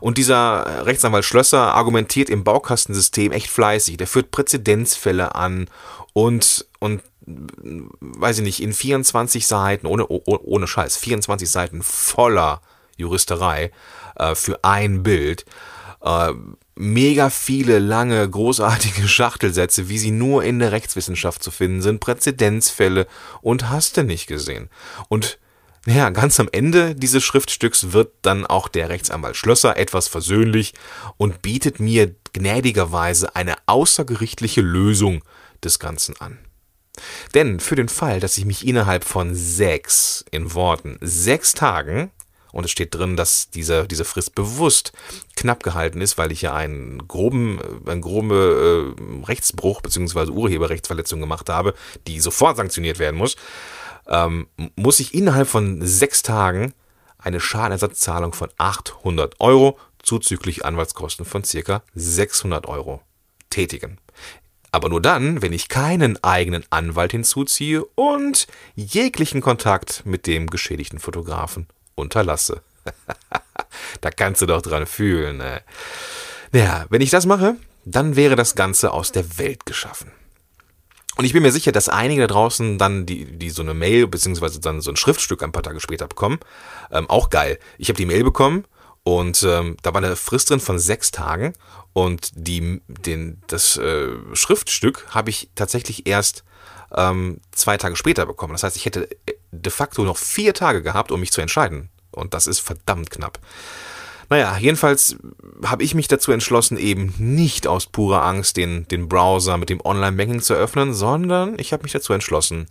Und 0.00 0.18
dieser 0.18 0.86
Rechtsanwalt 0.86 1.24
Schlösser 1.24 1.74
argumentiert 1.74 2.30
im 2.30 2.44
Baukastensystem 2.44 3.32
echt 3.32 3.48
fleißig. 3.48 3.96
Der 3.96 4.06
führt 4.06 4.30
Präzedenzfälle 4.30 5.34
an 5.34 5.68
und, 6.12 6.66
und 6.78 7.02
weiß 7.26 8.38
ich 8.38 8.44
nicht, 8.44 8.62
in 8.62 8.72
24 8.72 9.46
Seiten, 9.46 9.86
ohne, 9.86 10.06
ohne 10.06 10.66
Scheiß, 10.66 10.96
24 10.96 11.50
Seiten 11.50 11.82
voller 11.82 12.60
Juristerei 12.96 13.70
äh, 14.16 14.34
für 14.34 14.64
ein 14.64 15.02
Bild. 15.02 15.44
Äh, 16.02 16.32
mega 16.78 17.28
viele 17.28 17.80
lange, 17.80 18.28
großartige 18.28 19.08
Schachtelsätze, 19.08 19.88
wie 19.88 19.98
sie 19.98 20.12
nur 20.12 20.44
in 20.44 20.60
der 20.60 20.72
Rechtswissenschaft 20.72 21.42
zu 21.42 21.50
finden 21.50 21.82
sind, 21.82 22.00
Präzedenzfälle 22.00 23.06
und 23.42 23.68
hast 23.68 23.96
du 23.96 24.04
nicht 24.04 24.28
gesehen. 24.28 24.70
Und 25.08 25.38
ja, 25.86 26.10
ganz 26.10 26.38
am 26.38 26.48
Ende 26.52 26.94
dieses 26.94 27.24
Schriftstücks 27.24 27.92
wird 27.92 28.12
dann 28.22 28.46
auch 28.46 28.68
der 28.68 28.90
Rechtsanwalt 28.90 29.36
Schlösser 29.36 29.76
etwas 29.76 30.06
versöhnlich 30.06 30.74
und 31.16 31.42
bietet 31.42 31.80
mir 31.80 32.14
gnädigerweise 32.32 33.34
eine 33.34 33.56
außergerichtliche 33.66 34.60
Lösung 34.60 35.24
des 35.64 35.78
Ganzen 35.78 36.20
an. 36.20 36.38
Denn 37.34 37.60
für 37.60 37.76
den 37.76 37.88
Fall, 37.88 38.20
dass 38.20 38.38
ich 38.38 38.44
mich 38.44 38.66
innerhalb 38.66 39.04
von 39.04 39.34
sechs, 39.34 40.24
in 40.30 40.52
Worten, 40.54 40.98
sechs 41.00 41.54
Tagen 41.54 42.10
Und 42.52 42.64
es 42.64 42.70
steht 42.70 42.94
drin, 42.94 43.16
dass 43.16 43.50
diese, 43.50 43.86
diese 43.86 44.04
Frist 44.04 44.34
bewusst 44.34 44.92
knapp 45.36 45.62
gehalten 45.62 46.00
ist, 46.00 46.18
weil 46.18 46.32
ich 46.32 46.42
ja 46.42 46.54
einen 46.54 47.06
groben, 47.06 47.60
einen 47.86 48.00
groben 48.00 48.30
äh, 48.30 49.24
Rechtsbruch 49.26 49.80
bzw. 49.82 50.30
Urheberrechtsverletzung 50.30 51.20
gemacht 51.20 51.48
habe, 51.48 51.74
die 52.06 52.20
sofort 52.20 52.56
sanktioniert 52.56 52.98
werden 52.98 53.16
muss. 53.16 53.36
Ähm, 54.06 54.48
muss 54.76 55.00
ich 55.00 55.14
innerhalb 55.14 55.48
von 55.48 55.84
sechs 55.86 56.22
Tagen 56.22 56.72
eine 57.18 57.40
Schadenersatzzahlung 57.40 58.32
von 58.32 58.48
800 58.56 59.40
Euro 59.40 59.78
zuzüglich 60.02 60.64
Anwaltskosten 60.64 61.26
von 61.26 61.44
circa 61.44 61.82
600 61.94 62.66
Euro 62.66 63.02
tätigen. 63.50 63.98
Aber 64.70 64.88
nur 64.88 65.00
dann, 65.00 65.42
wenn 65.42 65.52
ich 65.52 65.68
keinen 65.68 66.22
eigenen 66.22 66.64
Anwalt 66.70 67.12
hinzuziehe 67.12 67.84
und 67.94 68.46
jeglichen 68.76 69.40
Kontakt 69.40 70.04
mit 70.04 70.26
dem 70.26 70.48
geschädigten 70.48 70.98
Fotografen 70.98 71.66
unterlasse. 71.98 72.62
da 74.00 74.10
kannst 74.10 74.42
du 74.42 74.46
doch 74.46 74.62
dran 74.62 74.86
fühlen. 74.86 75.38
Ne? 75.38 75.62
Naja, 76.52 76.86
wenn 76.90 77.00
ich 77.00 77.10
das 77.10 77.26
mache, 77.26 77.56
dann 77.84 78.16
wäre 78.16 78.36
das 78.36 78.54
Ganze 78.54 78.92
aus 78.92 79.12
der 79.12 79.38
Welt 79.38 79.66
geschaffen. 79.66 80.12
Und 81.16 81.24
ich 81.24 81.32
bin 81.32 81.42
mir 81.42 81.50
sicher, 81.50 81.72
dass 81.72 81.88
einige 81.88 82.22
da 82.22 82.26
draußen 82.28 82.78
dann, 82.78 83.04
die, 83.04 83.24
die 83.24 83.50
so 83.50 83.62
eine 83.62 83.74
Mail 83.74 84.06
beziehungsweise 84.06 84.60
dann 84.60 84.80
so 84.80 84.90
ein 84.92 84.96
Schriftstück 84.96 85.42
ein 85.42 85.50
paar 85.50 85.64
Tage 85.64 85.80
später 85.80 86.06
bekommen, 86.06 86.38
ähm, 86.92 87.10
auch 87.10 87.28
geil. 87.28 87.58
Ich 87.76 87.88
habe 87.88 87.96
die 87.96 88.06
Mail 88.06 88.22
bekommen 88.22 88.66
und 89.02 89.42
ähm, 89.42 89.76
da 89.82 89.92
war 89.92 90.02
eine 90.02 90.14
Frist 90.14 90.50
drin 90.50 90.60
von 90.60 90.78
sechs 90.78 91.10
Tagen 91.10 91.54
und 91.92 92.30
die, 92.34 92.80
den, 92.86 93.42
das 93.48 93.76
äh, 93.78 94.10
Schriftstück 94.32 95.06
habe 95.10 95.30
ich 95.30 95.50
tatsächlich 95.56 96.06
erst 96.06 96.44
ähm, 96.94 97.40
zwei 97.50 97.76
Tage 97.78 97.96
später 97.96 98.24
bekommen. 98.24 98.52
Das 98.52 98.62
heißt, 98.62 98.76
ich 98.76 98.86
hätte 98.86 99.08
de 99.50 99.72
facto 99.72 100.02
noch 100.02 100.16
vier 100.16 100.54
Tage 100.54 100.82
gehabt, 100.82 101.12
um 101.12 101.20
mich 101.20 101.32
zu 101.32 101.40
entscheiden. 101.40 101.90
Und 102.10 102.34
das 102.34 102.46
ist 102.46 102.60
verdammt 102.60 103.10
knapp. 103.10 103.38
Naja, 104.30 104.58
jedenfalls 104.58 105.16
habe 105.64 105.82
ich 105.82 105.94
mich 105.94 106.08
dazu 106.08 106.32
entschlossen, 106.32 106.76
eben 106.76 107.14
nicht 107.18 107.66
aus 107.66 107.86
purer 107.86 108.24
Angst 108.24 108.58
den, 108.58 108.86
den 108.88 109.08
Browser 109.08 109.56
mit 109.56 109.70
dem 109.70 109.80
Online-Banking 109.82 110.42
zu 110.42 110.54
öffnen, 110.54 110.92
sondern 110.92 111.58
ich 111.58 111.72
habe 111.72 111.82
mich 111.82 111.92
dazu 111.92 112.12
entschlossen, 112.12 112.66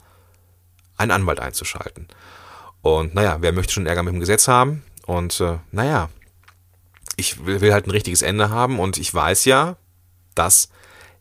einen 0.98 1.12
Anwalt 1.12 1.40
einzuschalten. 1.40 2.08
Und 2.82 3.16
naja, 3.16 3.38
wer 3.42 3.54
möchte 3.54 3.74
schon 3.74 3.88
Ärger 3.88 4.04
mit 4.04 4.14
dem 4.14 4.20
Gesetz 4.20 4.48
haben? 4.48 4.84
Und 5.06 5.40
äh, 5.42 5.58
naja, 5.72 6.10
ich 7.16 7.46
will, 7.46 7.62
will 7.62 7.74
halt 7.74 7.88
ein 7.88 7.92
richtiges 7.92 8.22
Ende 8.22 8.50
haben 8.50 8.80
und 8.80 8.98
ich 8.98 9.12
weiß 9.12 9.46
ja, 9.46 9.78
dass 10.36 10.70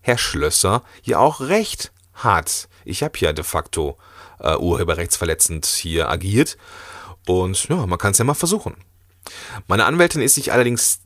Herr 0.00 0.18
Schlösser 0.18 0.82
ja 1.02 1.18
auch 1.18 1.40
recht 1.40 1.92
hat. 2.12 2.68
Ich 2.87 3.02
habe 3.02 3.19
ja 3.19 3.33
de 3.33 3.45
facto 3.45 3.99
äh, 4.38 4.57
urheberrechtsverletzend 4.57 5.66
hier 5.66 6.09
agiert 6.09 6.57
und 7.26 7.69
ja, 7.69 7.87
man 7.87 7.99
kann 7.99 8.12
es 8.12 8.19
ja 8.19 8.25
mal 8.25 8.35
versuchen. 8.35 8.76
Meine 9.66 9.85
Anwältin 9.85 10.23
ist 10.23 10.35
sich 10.35 10.52
allerdings 10.52 11.00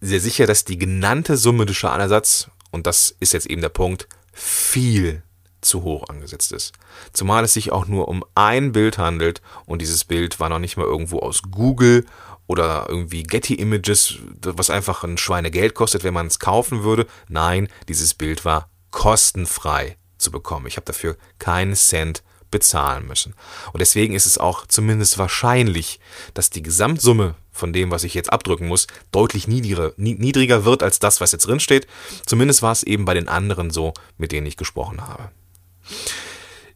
sehr 0.00 0.20
sicher, 0.20 0.46
dass 0.46 0.64
die 0.64 0.78
genannte 0.78 1.36
Summe 1.36 1.66
des 1.66 1.76
Schadenersatz, 1.76 2.50
und 2.70 2.86
das 2.86 3.16
ist 3.20 3.32
jetzt 3.32 3.46
eben 3.46 3.62
der 3.62 3.68
Punkt, 3.68 4.08
viel 4.32 5.22
zu 5.60 5.82
hoch 5.82 6.08
angesetzt 6.08 6.52
ist. 6.52 6.72
Zumal 7.12 7.44
es 7.44 7.54
sich 7.54 7.72
auch 7.72 7.86
nur 7.86 8.08
um 8.08 8.24
ein 8.34 8.72
Bild 8.72 8.98
handelt 8.98 9.40
und 9.66 9.80
dieses 9.80 10.04
Bild 10.04 10.38
war 10.38 10.48
noch 10.48 10.58
nicht 10.58 10.76
mal 10.76 10.86
irgendwo 10.86 11.20
aus 11.20 11.42
Google 11.50 12.04
oder 12.46 12.86
irgendwie 12.88 13.22
Getty 13.22 13.54
Images, 13.54 14.16
was 14.42 14.70
einfach 14.70 15.02
ein 15.02 15.16
Schweinegeld 15.16 15.74
kostet, 15.74 16.04
wenn 16.04 16.14
man 16.14 16.26
es 16.26 16.38
kaufen 16.38 16.84
würde. 16.84 17.06
Nein, 17.28 17.68
dieses 17.88 18.14
Bild 18.14 18.44
war 18.44 18.68
kostenfrei 18.90 19.96
zu 20.24 20.32
bekommen. 20.32 20.66
Ich 20.66 20.76
habe 20.76 20.86
dafür 20.86 21.16
keinen 21.38 21.74
Cent 21.74 22.22
bezahlen 22.50 23.06
müssen. 23.08 23.34
Und 23.72 23.80
deswegen 23.80 24.14
ist 24.14 24.26
es 24.26 24.38
auch 24.38 24.66
zumindest 24.66 25.18
wahrscheinlich, 25.18 25.98
dass 26.34 26.50
die 26.50 26.62
Gesamtsumme 26.62 27.34
von 27.50 27.72
dem, 27.72 27.90
was 27.90 28.04
ich 28.04 28.14
jetzt 28.14 28.32
abdrücken 28.32 28.68
muss, 28.68 28.86
deutlich 29.10 29.48
niedriger, 29.48 29.92
niedriger 29.96 30.64
wird 30.64 30.82
als 30.82 31.00
das, 31.00 31.20
was 31.20 31.32
jetzt 31.32 31.48
drin 31.48 31.60
steht. 31.60 31.86
Zumindest 32.26 32.62
war 32.62 32.70
es 32.70 32.84
eben 32.84 33.04
bei 33.04 33.14
den 33.14 33.28
anderen 33.28 33.70
so, 33.70 33.92
mit 34.18 34.30
denen 34.30 34.46
ich 34.46 34.56
gesprochen 34.56 35.00
habe. 35.00 35.30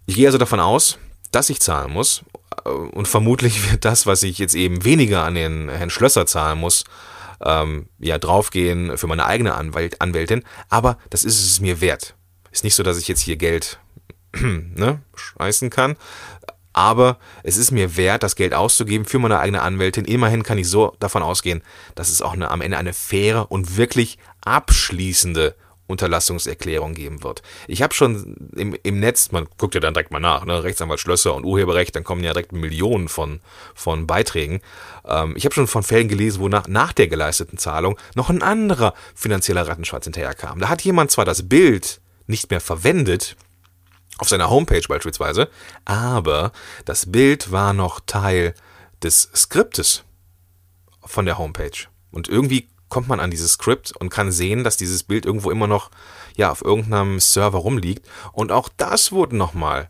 Ich 0.06 0.16
gehe 0.16 0.26
also 0.26 0.38
davon 0.38 0.58
aus, 0.58 0.98
dass 1.30 1.48
ich 1.48 1.60
zahlen 1.60 1.92
muss. 1.92 2.24
Und 2.64 3.06
vermutlich 3.06 3.70
wird 3.70 3.84
das, 3.84 4.04
was 4.04 4.24
ich 4.24 4.38
jetzt 4.38 4.56
eben 4.56 4.84
weniger 4.84 5.22
an 5.24 5.36
den 5.36 5.68
Herrn 5.68 5.90
Schlösser 5.90 6.26
zahlen 6.26 6.58
muss, 6.58 6.84
ähm, 7.40 7.88
ja, 8.00 8.18
draufgehen 8.18 8.98
für 8.98 9.06
meine 9.06 9.26
eigene 9.26 9.54
Anwalt, 9.54 10.00
Anwältin. 10.00 10.42
Aber 10.68 10.98
das 11.10 11.22
ist 11.22 11.44
es 11.44 11.60
mir 11.60 11.80
wert. 11.80 12.14
Ist 12.50 12.64
nicht 12.64 12.74
so, 12.74 12.82
dass 12.82 12.98
ich 12.98 13.08
jetzt 13.08 13.20
hier 13.20 13.36
Geld 13.36 13.78
ne, 14.32 15.00
scheißen 15.14 15.70
kann. 15.70 15.96
Aber 16.72 17.18
es 17.42 17.56
ist 17.56 17.72
mir 17.72 17.96
wert, 17.96 18.22
das 18.22 18.36
Geld 18.36 18.54
auszugeben 18.54 19.04
für 19.04 19.18
meine 19.18 19.40
eigene 19.40 19.62
Anwältin. 19.62 20.04
Immerhin 20.04 20.44
kann 20.44 20.58
ich 20.58 20.68
so 20.68 20.94
davon 21.00 21.22
ausgehen, 21.22 21.62
dass 21.96 22.08
es 22.08 22.22
auch 22.22 22.34
eine, 22.34 22.50
am 22.50 22.60
Ende 22.60 22.78
eine 22.78 22.92
faire 22.92 23.50
und 23.50 23.76
wirklich 23.76 24.18
abschließende 24.42 25.56
Unterlassungserklärung 25.88 26.94
geben 26.94 27.24
wird. 27.24 27.42
Ich 27.66 27.82
habe 27.82 27.94
schon 27.94 28.36
im, 28.54 28.76
im 28.82 29.00
Netz, 29.00 29.32
man 29.32 29.48
guckt 29.56 29.74
ja 29.74 29.80
dann 29.80 29.94
direkt 29.94 30.12
mal 30.12 30.20
nach, 30.20 30.44
ne, 30.44 30.62
Rechtsanwalt 30.62 31.00
Schlösser 31.00 31.34
und 31.34 31.44
Urheberrecht, 31.44 31.96
dann 31.96 32.04
kommen 32.04 32.22
ja 32.22 32.32
direkt 32.32 32.52
Millionen 32.52 33.08
von, 33.08 33.40
von 33.74 34.06
Beiträgen. 34.06 34.60
Ähm, 35.06 35.32
ich 35.34 35.46
habe 35.46 35.54
schon 35.54 35.66
von 35.66 35.82
Fällen 35.82 36.08
gelesen, 36.08 36.40
wo 36.40 36.48
nach, 36.48 36.68
nach 36.68 36.92
der 36.92 37.08
geleisteten 37.08 37.58
Zahlung 37.58 37.98
noch 38.14 38.28
ein 38.28 38.42
anderer 38.42 38.94
finanzieller 39.14 39.66
Rattenschwarz 39.66 40.04
hinterherkam. 40.04 40.60
Da 40.60 40.68
hat 40.68 40.82
jemand 40.82 41.10
zwar 41.10 41.24
das 41.24 41.48
Bild 41.48 42.00
nicht 42.28 42.50
mehr 42.50 42.60
verwendet, 42.60 43.36
auf 44.18 44.28
seiner 44.28 44.50
Homepage 44.50 44.86
beispielsweise, 44.86 45.48
aber 45.84 46.52
das 46.84 47.10
Bild 47.10 47.52
war 47.52 47.72
noch 47.72 48.00
Teil 48.00 48.54
des 49.02 49.30
Skriptes 49.34 50.04
von 51.04 51.24
der 51.24 51.38
Homepage. 51.38 51.86
Und 52.10 52.28
irgendwie 52.28 52.68
kommt 52.88 53.08
man 53.08 53.20
an 53.20 53.30
dieses 53.30 53.52
Skript 53.52 53.92
und 53.96 54.08
kann 54.08 54.32
sehen, 54.32 54.64
dass 54.64 54.76
dieses 54.76 55.02
Bild 55.04 55.24
irgendwo 55.24 55.50
immer 55.50 55.66
noch 55.66 55.90
ja 56.36 56.50
auf 56.50 56.64
irgendeinem 56.64 57.20
Server 57.20 57.58
rumliegt. 57.58 58.06
Und 58.32 58.50
auch 58.50 58.68
das 58.76 59.12
wurde 59.12 59.36
nochmal 59.36 59.88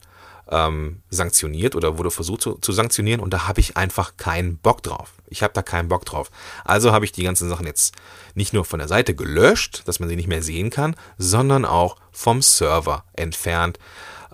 ähm, 0.50 1.02
sanktioniert 1.10 1.74
oder 1.74 1.98
wurde 1.98 2.10
versucht 2.10 2.42
zu, 2.42 2.54
zu 2.54 2.72
sanktionieren 2.72 3.20
und 3.20 3.32
da 3.32 3.46
habe 3.46 3.60
ich 3.60 3.76
einfach 3.76 4.16
keinen 4.16 4.58
Bock 4.58 4.82
drauf. 4.82 5.14
Ich 5.30 5.42
habe 5.42 5.54
da 5.54 5.62
keinen 5.62 5.88
Bock 5.88 6.04
drauf. 6.04 6.30
Also 6.64 6.92
habe 6.92 7.04
ich 7.04 7.12
die 7.12 7.22
ganzen 7.22 7.48
Sachen 7.48 7.66
jetzt 7.66 7.94
nicht 8.34 8.52
nur 8.52 8.64
von 8.64 8.78
der 8.78 8.88
Seite 8.88 9.14
gelöscht, 9.14 9.82
dass 9.86 10.00
man 10.00 10.08
sie 10.08 10.16
nicht 10.16 10.28
mehr 10.28 10.42
sehen 10.42 10.70
kann, 10.70 10.96
sondern 11.16 11.64
auch 11.64 11.96
vom 12.12 12.42
Server 12.42 13.04
entfernt, 13.14 13.78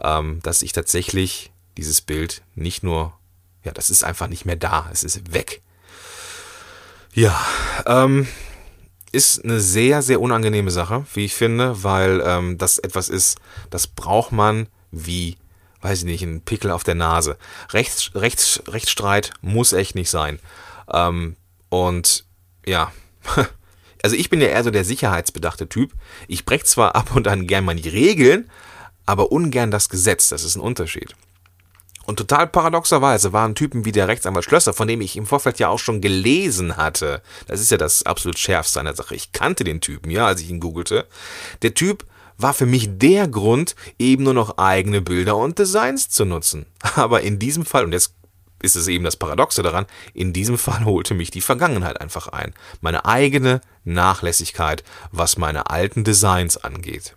ähm, 0.02 0.40
dass 0.42 0.62
ich 0.62 0.72
tatsächlich 0.72 1.52
dieses 1.76 2.00
Bild 2.00 2.42
nicht 2.54 2.82
nur, 2.82 3.12
ja, 3.64 3.72
das 3.72 3.90
ist 3.90 4.04
einfach 4.04 4.28
nicht 4.28 4.44
mehr 4.44 4.56
da, 4.56 4.88
es 4.92 5.04
ist 5.04 5.32
weg. 5.32 5.62
Ja, 7.12 7.40
ähm, 7.86 8.26
ist 9.12 9.44
eine 9.44 9.60
sehr, 9.60 10.02
sehr 10.02 10.20
unangenehme 10.20 10.72
Sache, 10.72 11.06
wie 11.14 11.24
ich 11.24 11.34
finde, 11.34 11.84
weil 11.84 12.20
ähm, 12.24 12.58
das 12.58 12.78
etwas 12.78 13.08
ist, 13.08 13.38
das 13.70 13.86
braucht 13.86 14.32
man 14.32 14.66
wie, 14.90 15.36
weiß 15.80 16.00
ich 16.00 16.04
nicht, 16.04 16.22
ein 16.22 16.40
Pickel 16.40 16.70
auf 16.70 16.84
der 16.84 16.96
Nase. 16.96 17.36
Rechts, 17.70 18.10
Rechts, 18.14 18.62
Rechtsstreit 18.66 19.32
muss 19.40 19.72
echt 19.72 19.94
nicht 19.94 20.10
sein. 20.10 20.40
Ähm, 20.92 21.36
und 21.68 22.24
ja, 22.66 22.92
also 24.02 24.16
ich 24.16 24.30
bin 24.30 24.40
ja 24.40 24.48
eher 24.48 24.64
so 24.64 24.70
der 24.70 24.84
sicherheitsbedachte 24.84 25.68
Typ. 25.68 25.92
Ich 26.28 26.44
breche 26.44 26.64
zwar 26.64 26.94
ab 26.94 27.14
und 27.14 27.28
an 27.28 27.46
gern 27.46 27.64
mal 27.64 27.74
die 27.74 27.88
Regeln, 27.88 28.50
aber 29.06 29.32
ungern 29.32 29.70
das 29.70 29.88
Gesetz. 29.88 30.28
Das 30.28 30.44
ist 30.44 30.56
ein 30.56 30.60
Unterschied. 30.60 31.14
Und 32.06 32.16
total 32.16 32.46
paradoxerweise 32.46 33.32
waren 33.32 33.54
Typen 33.54 33.84
wie 33.84 33.92
der 33.92 34.08
Rechtsanwalt 34.08 34.44
Schlösser, 34.44 34.74
von 34.74 34.88
dem 34.88 35.00
ich 35.00 35.16
im 35.16 35.26
Vorfeld 35.26 35.58
ja 35.58 35.68
auch 35.68 35.78
schon 35.78 36.00
gelesen 36.00 36.76
hatte. 36.76 37.22
Das 37.46 37.60
ist 37.60 37.70
ja 37.70 37.78
das 37.78 38.04
absolut 38.04 38.38
Schärfste 38.38 38.80
an 38.80 38.86
der 38.86 38.94
Sache. 38.94 39.14
Ich 39.14 39.32
kannte 39.32 39.64
den 39.64 39.80
Typen, 39.80 40.10
ja, 40.10 40.26
als 40.26 40.40
ich 40.42 40.50
ihn 40.50 40.60
googelte. 40.60 41.06
Der 41.62 41.72
Typ 41.72 42.04
war 42.36 42.52
für 42.52 42.66
mich 42.66 42.98
der 42.98 43.28
Grund, 43.28 43.74
eben 43.98 44.24
nur 44.24 44.34
noch 44.34 44.58
eigene 44.58 45.00
Bilder 45.00 45.36
und 45.36 45.58
Designs 45.58 46.10
zu 46.10 46.24
nutzen. 46.24 46.66
Aber 46.94 47.22
in 47.22 47.38
diesem 47.38 47.64
Fall, 47.64 47.84
und 47.84 47.92
jetzt 47.92 48.14
ist 48.64 48.74
es 48.74 48.88
eben 48.88 49.04
das 49.04 49.16
Paradoxe 49.16 49.62
daran, 49.62 49.86
in 50.12 50.32
diesem 50.32 50.58
Fall 50.58 50.84
holte 50.84 51.14
mich 51.14 51.30
die 51.30 51.40
Vergangenheit 51.40 52.00
einfach 52.00 52.28
ein. 52.28 52.54
Meine 52.80 53.04
eigene 53.04 53.60
Nachlässigkeit, 53.84 54.82
was 55.12 55.36
meine 55.36 55.70
alten 55.70 56.04
Designs 56.04 56.56
angeht. 56.56 57.16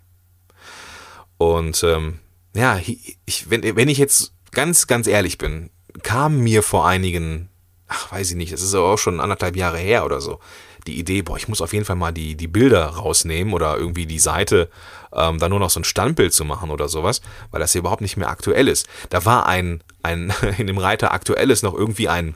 Und 1.38 1.84
ähm, 1.84 2.20
ja, 2.56 2.78
ich, 2.78 3.50
wenn, 3.50 3.64
wenn 3.76 3.90
ich 3.90 3.98
jetzt 3.98 4.34
ganz, 4.52 4.88
ganz 4.88 5.08
ehrlich 5.08 5.38
bin, 5.38 5.70
kam 6.04 6.40
mir 6.40 6.64
vor 6.64 6.88
einigen, 6.88 7.50
ach, 7.88 8.12
weiß 8.12 8.32
ich 8.32 8.38
nicht, 8.38 8.52
das 8.54 8.62
ist 8.62 8.76
auch 8.76 8.98
schon 8.98 9.20
anderthalb 9.20 9.56
Jahre 9.56 9.78
her 9.78 10.06
oder 10.06 10.22
so, 10.22 10.40
die 10.88 10.98
Idee, 10.98 11.22
boah, 11.22 11.38
ich 11.38 11.48
muss 11.48 11.62
auf 11.62 11.74
jeden 11.74 11.86
Fall 11.86 11.96
mal 11.96 12.12
die, 12.12 12.36
die 12.36 12.48
Bilder 12.48 12.86
rausnehmen 12.86 13.54
oder 13.54 13.78
irgendwie 13.78 14.06
die 14.06 14.20
Seite 14.20 14.70
ähm, 15.14 15.40
da 15.40 15.50
nur 15.50 15.60
noch 15.60 15.70
so 15.70 15.80
ein 15.80 15.84
Standbild 15.84 16.34
zu 16.34 16.46
machen 16.46 16.70
oder 16.70 16.88
sowas, 16.88 17.22
weil 17.52 17.60
das 17.60 17.74
hier 17.74 17.80
überhaupt 17.80 18.02
nicht 18.02 18.18
mehr 18.18 18.30
aktuell 18.30 18.68
ist. 18.68 18.88
Da 19.10 19.26
war 19.26 19.46
ein, 19.48 19.84
ein 20.04 20.34
in 20.58 20.68
dem 20.68 20.78
Reiter 20.78 21.12
Aktuelles 21.12 21.64
noch 21.64 21.74
irgendwie 21.74 22.10
ein, 22.10 22.36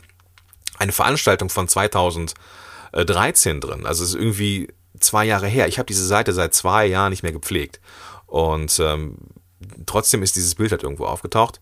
eine 0.78 0.92
Veranstaltung 0.92 1.48
von 1.48 1.68
2013 1.68 3.60
drin. 3.60 3.86
Also 3.86 4.04
es 4.04 4.10
ist 4.10 4.16
irgendwie 4.16 4.68
zwei 5.00 5.24
Jahre 5.24 5.48
her. 5.48 5.68
Ich 5.68 5.78
habe 5.78 5.86
diese 5.86 6.06
Seite 6.06 6.32
seit 6.32 6.54
zwei 6.54 6.86
Jahren 6.86 7.10
nicht 7.10 7.22
mehr 7.22 7.32
gepflegt. 7.32 7.80
Und 8.26 8.78
ähm, 8.80 9.16
trotzdem 9.86 10.22
ist 10.22 10.36
dieses 10.36 10.54
Bild 10.54 10.72
halt 10.72 10.82
irgendwo 10.82 11.06
aufgetaucht. 11.06 11.60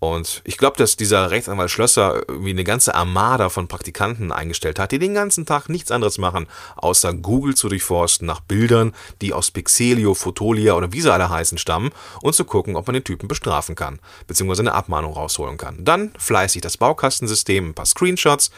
Und 0.00 0.40
ich 0.44 0.56
glaube, 0.56 0.78
dass 0.78 0.96
dieser 0.96 1.30
Rechtsanwalt 1.30 1.70
Schlösser 1.70 2.22
irgendwie 2.26 2.50
eine 2.50 2.64
ganze 2.64 2.94
Armada 2.94 3.50
von 3.50 3.68
Praktikanten 3.68 4.32
eingestellt 4.32 4.78
hat, 4.78 4.92
die 4.92 4.98
den 4.98 5.12
ganzen 5.12 5.44
Tag 5.44 5.68
nichts 5.68 5.90
anderes 5.90 6.16
machen, 6.16 6.46
außer 6.76 7.12
Google 7.12 7.54
zu 7.54 7.68
durchforsten 7.68 8.26
nach 8.26 8.40
Bildern, 8.40 8.94
die 9.20 9.34
aus 9.34 9.50
Pixelio, 9.50 10.14
Fotolia 10.14 10.72
oder 10.72 10.92
wie 10.94 11.02
sie 11.02 11.12
alle 11.12 11.28
heißen 11.28 11.58
stammen 11.58 11.90
und 12.22 12.34
zu 12.34 12.46
gucken, 12.46 12.76
ob 12.76 12.86
man 12.86 12.94
den 12.94 13.04
Typen 13.04 13.28
bestrafen 13.28 13.74
kann, 13.74 14.00
beziehungsweise 14.26 14.62
eine 14.62 14.72
Abmahnung 14.72 15.12
rausholen 15.12 15.58
kann. 15.58 15.84
Dann 15.84 16.12
fleißig 16.16 16.62
das 16.62 16.78
Baukastensystem, 16.78 17.68
ein 17.68 17.74
paar 17.74 17.86
Screenshots, 17.86 18.50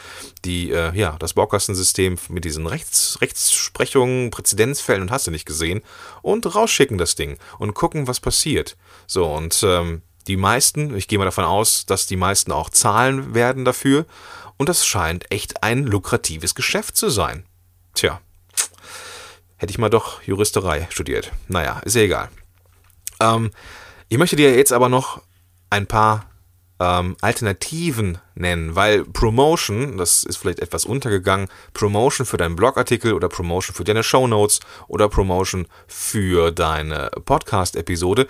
die, 0.45 0.71
äh, 0.71 0.95
ja, 0.95 1.17
das 1.19 1.35
Baukastensystem 1.35 2.19
mit 2.29 2.45
diesen 2.45 2.69
Rechts, 2.69 3.19
Rechtsprechungen, 3.21 4.31
Präzedenzfällen 4.31 5.03
und 5.03 5.11
hast 5.11 5.27
du 5.27 5.33
nicht 5.33 5.47
gesehen 5.47 5.83
und 6.23 6.55
rausschicken 6.55 6.99
das 6.99 7.17
Ding 7.17 7.37
und 7.59 7.75
gucken, 7.75 8.07
was 8.07 8.21
passiert. 8.21 8.77
So, 9.09 9.27
und 9.27 9.61
ähm, 9.67 10.03
die 10.29 10.37
meisten, 10.37 10.97
ich 10.97 11.09
gehe 11.09 11.19
mal 11.19 11.25
davon 11.25 11.45
aus, 11.45 11.87
dass 11.87 12.07
die 12.07 12.17
meisten 12.17 12.53
auch 12.53 12.71
zahlen 12.71 13.35
werden 13.35 13.65
dafür. 13.65 14.07
Und 14.57 14.69
das 14.69 14.87
scheint 14.87 15.31
echt 15.31 15.63
ein 15.63 15.85
lukratives 15.85 16.55
Geschäft 16.55 16.97
zu 16.97 17.11
sein. 17.11 17.45
Tja, 17.95 18.21
hätte 19.57 19.71
ich 19.71 19.79
mal 19.79 19.91
doch 19.91 20.23
Juristerei 20.23 20.87
studiert. 20.91 21.33
Naja, 21.49 21.81
ist 21.85 21.97
ja 21.97 22.03
egal. 22.03 22.31
Ähm, 23.21 23.51
ich 24.09 24.19
möchte 24.19 24.37
dir 24.37 24.55
jetzt 24.55 24.73
aber 24.73 24.89
noch 24.89 25.23
ein 25.71 25.87
paar 25.87 26.27
ähm, 26.83 27.17
Alternativen 27.21 28.19
nennen, 28.35 28.75
weil 28.75 29.05
Promotion, 29.05 29.97
das 29.99 30.25
ist 30.25 30.37
vielleicht 30.37 30.59
etwas 30.59 30.85
untergegangen, 30.85 31.49
Promotion 31.75 32.27
für 32.27 32.37
deinen 32.37 32.57
Blogartikel 32.57 33.13
oder 33.13 33.29
Promotion 33.29 33.75
für 33.75 33.85
deine 33.85 34.03
Shownotes 34.03 34.61
oder 34.89 35.09
Promotion 35.09 35.69
für 35.87 36.51
deine 36.51 37.11
Podcast-Episode 37.25 38.27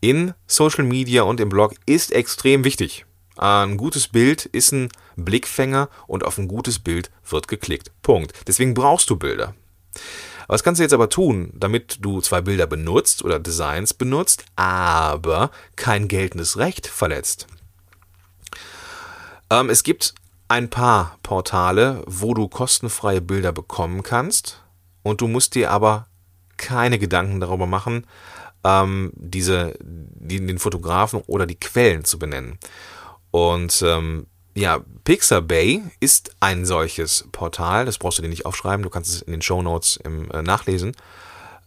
in 0.00 0.34
Social 0.46 0.84
Media 0.84 1.22
und 1.22 1.40
im 1.40 1.48
Blog 1.48 1.74
ist 1.86 2.12
extrem 2.12 2.62
wichtig. 2.64 3.06
Ein 3.36 3.76
gutes 3.76 4.08
Bild 4.08 4.46
ist 4.46 4.72
ein 4.72 4.88
Blickfänger 5.16 5.88
und 6.06 6.24
auf 6.24 6.38
ein 6.38 6.48
gutes 6.48 6.78
Bild 6.78 7.10
wird 7.28 7.48
geklickt. 7.48 7.90
Punkt. 8.02 8.32
Deswegen 8.46 8.72
brauchst 8.72 9.10
du 9.10 9.16
Bilder. 9.16 9.54
Was 10.48 10.62
kannst 10.62 10.78
du 10.78 10.84
jetzt 10.84 10.94
aber 10.94 11.08
tun, 11.08 11.50
damit 11.54 11.98
du 12.00 12.20
zwei 12.20 12.40
Bilder 12.40 12.68
benutzt 12.68 13.24
oder 13.24 13.40
Designs 13.40 13.92
benutzt, 13.92 14.44
aber 14.54 15.50
kein 15.74 16.06
geltendes 16.06 16.56
Recht 16.56 16.86
verletzt? 16.86 17.48
Ähm, 19.50 19.70
es 19.70 19.82
gibt 19.82 20.14
ein 20.48 20.70
paar 20.70 21.18
Portale, 21.22 22.02
wo 22.06 22.34
du 22.34 22.48
kostenfreie 22.48 23.20
Bilder 23.20 23.52
bekommen 23.52 24.02
kannst 24.02 24.62
und 25.02 25.20
du 25.20 25.28
musst 25.28 25.54
dir 25.54 25.70
aber 25.70 26.06
keine 26.56 26.98
Gedanken 26.98 27.40
darüber 27.40 27.66
machen, 27.66 28.06
ähm, 28.64 29.12
diese, 29.14 29.76
die, 29.80 30.44
den 30.44 30.58
Fotografen 30.58 31.22
oder 31.26 31.46
die 31.46 31.58
Quellen 31.58 32.04
zu 32.04 32.18
benennen. 32.18 32.58
Und 33.30 33.82
ähm, 33.82 34.26
ja, 34.54 34.80
Pixabay 35.04 35.82
ist 36.00 36.34
ein 36.40 36.64
solches 36.64 37.28
Portal, 37.30 37.84
das 37.84 37.98
brauchst 37.98 38.18
du 38.18 38.22
dir 38.22 38.28
nicht 38.28 38.46
aufschreiben, 38.46 38.82
du 38.82 38.90
kannst 38.90 39.14
es 39.14 39.22
in 39.22 39.32
den 39.32 39.42
Show 39.42 39.62
Notes 39.62 39.98
äh, 39.98 40.42
nachlesen. 40.42 40.92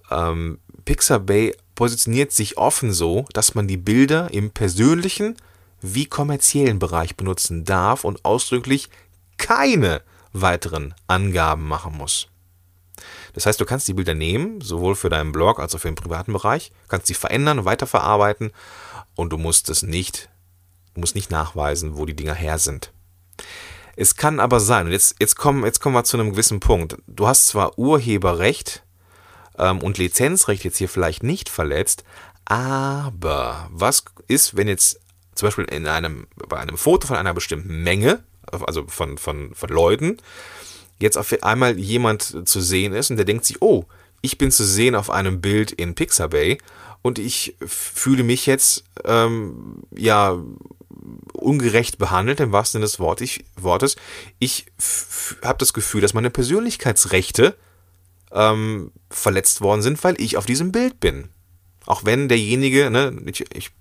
Ähm, 0.10 0.60
Pixabay 0.86 1.56
positioniert 1.76 2.32
sich 2.32 2.58
offen 2.58 2.92
so, 2.92 3.26
dass 3.34 3.56
man 3.56 3.68
die 3.68 3.78
Bilder 3.78 4.34
im 4.34 4.50
persönlichen 4.50 5.38
wie 5.82 6.06
kommerziellen 6.06 6.80
Bereich 6.80 7.16
benutzen 7.16 7.66
darf 7.66 8.04
und 8.04 8.26
ausdrücklich 8.26 8.90
keine 9.38 10.02
weiteren 10.34 10.94
Angaben 11.08 11.68
machen 11.68 11.98
muss. 11.98 12.28
Das 13.34 13.46
heißt, 13.46 13.60
du 13.62 13.66
kannst 13.66 13.88
die 13.88 13.94
Bilder 13.94 14.14
nehmen, 14.14 14.62
sowohl 14.62 14.96
für 14.96 15.10
deinen 15.10 15.32
Blog 15.32 15.60
als 15.60 15.74
auch 15.76 15.80
für 15.80 15.88
den 15.88 15.96
privaten 15.96 16.34
Bereich, 16.34 16.72
kannst 16.88 17.08
sie 17.08 17.14
verändern, 17.14 17.66
weiterverarbeiten 17.66 18.52
und 19.16 19.32
du 19.32 19.38
musst 19.38 19.70
es 19.70 19.84
nicht, 19.84 20.30
musst 20.96 21.16
nicht 21.16 21.32
nachweisen, 21.32 21.98
wo 21.98 22.06
die 22.06 22.16
Dinger 22.16 22.34
her 22.34 22.58
sind. 22.58 22.92
Es 23.96 24.16
kann 24.16 24.40
aber 24.40 24.60
sein, 24.60 24.88
und 24.88 24.92
jetzt, 24.92 25.16
jetzt, 25.20 25.36
kommen, 25.36 25.66
jetzt 25.66 25.80
kommen 25.80 25.96
wir 25.96 26.04
zu 26.04 26.18
einem 26.18 26.32
gewissen 26.32 26.60
Punkt. 26.60 26.98
Du 27.08 27.28
hast 27.28 27.48
zwar 27.48 27.78
Urheberrecht 27.78 28.84
ähm, 29.58 29.80
und 29.80 29.98
Lizenzrecht 29.98 30.64
jetzt 30.64 30.78
hier 30.78 30.90
vielleicht 30.90 31.24
nicht 31.24 31.50
verletzt, 31.50 32.04
aber 32.46 33.68
was 33.72 34.06
ist, 34.28 34.56
wenn 34.56 34.68
jetzt 34.68 35.00
zum 35.40 35.48
Beispiel 35.48 35.66
in 35.66 35.88
einem, 35.88 36.28
bei 36.50 36.58
einem 36.58 36.78
Foto 36.78 37.08
von 37.08 37.18
einer 37.18 37.34
bestimmten 37.34 37.82
Menge, 37.82 38.24
also 38.52 38.86
von, 38.88 39.18
von, 39.18 39.56
von 39.56 39.70
Leuten, 39.70 40.18
jetzt 41.00 41.18
auf 41.18 41.34
einmal 41.44 41.80
jemand 41.80 42.48
zu 42.48 42.62
sehen 42.62 42.94
ist 42.94 43.10
und 43.10 43.18
der 43.18 43.26
denkt 43.26 43.46
sich, 43.46 43.62
oh, 43.62 43.86
ich 44.22 44.38
bin 44.38 44.52
zu 44.52 44.66
sehen 44.66 44.96
auf 44.96 45.10
einem 45.10 45.40
Bild 45.40 45.72
in 45.72 45.96
Pixabay 45.96 46.58
und 47.02 47.20
ich 47.20 47.56
fühle 47.66 48.24
mich 48.24 48.46
jetzt 48.48 48.84
ähm, 49.06 49.84
ja 49.96 50.38
ungerecht 51.32 51.98
behandelt, 51.98 52.42
im 52.42 52.52
wahrsten 52.52 52.82
Sinne 52.82 52.86
des 52.86 53.00
Wortes. 53.64 53.96
Ich 54.40 54.66
habe 55.42 55.58
das 55.58 55.72
Gefühl, 55.72 56.02
dass 56.02 56.14
meine 56.14 56.30
Persönlichkeitsrechte 56.30 57.56
ähm, 58.34 58.92
verletzt 59.10 59.62
worden 59.62 59.82
sind, 59.82 60.04
weil 60.04 60.20
ich 60.22 60.36
auf 60.36 60.46
diesem 60.46 60.74
Bild 60.74 61.00
bin. 61.00 61.30
Auch 61.86 62.06
wenn 62.06 62.28
derjenige, 62.28 62.90
ne, 62.90 63.16
ich, 63.26 63.46
ich, 63.56 63.72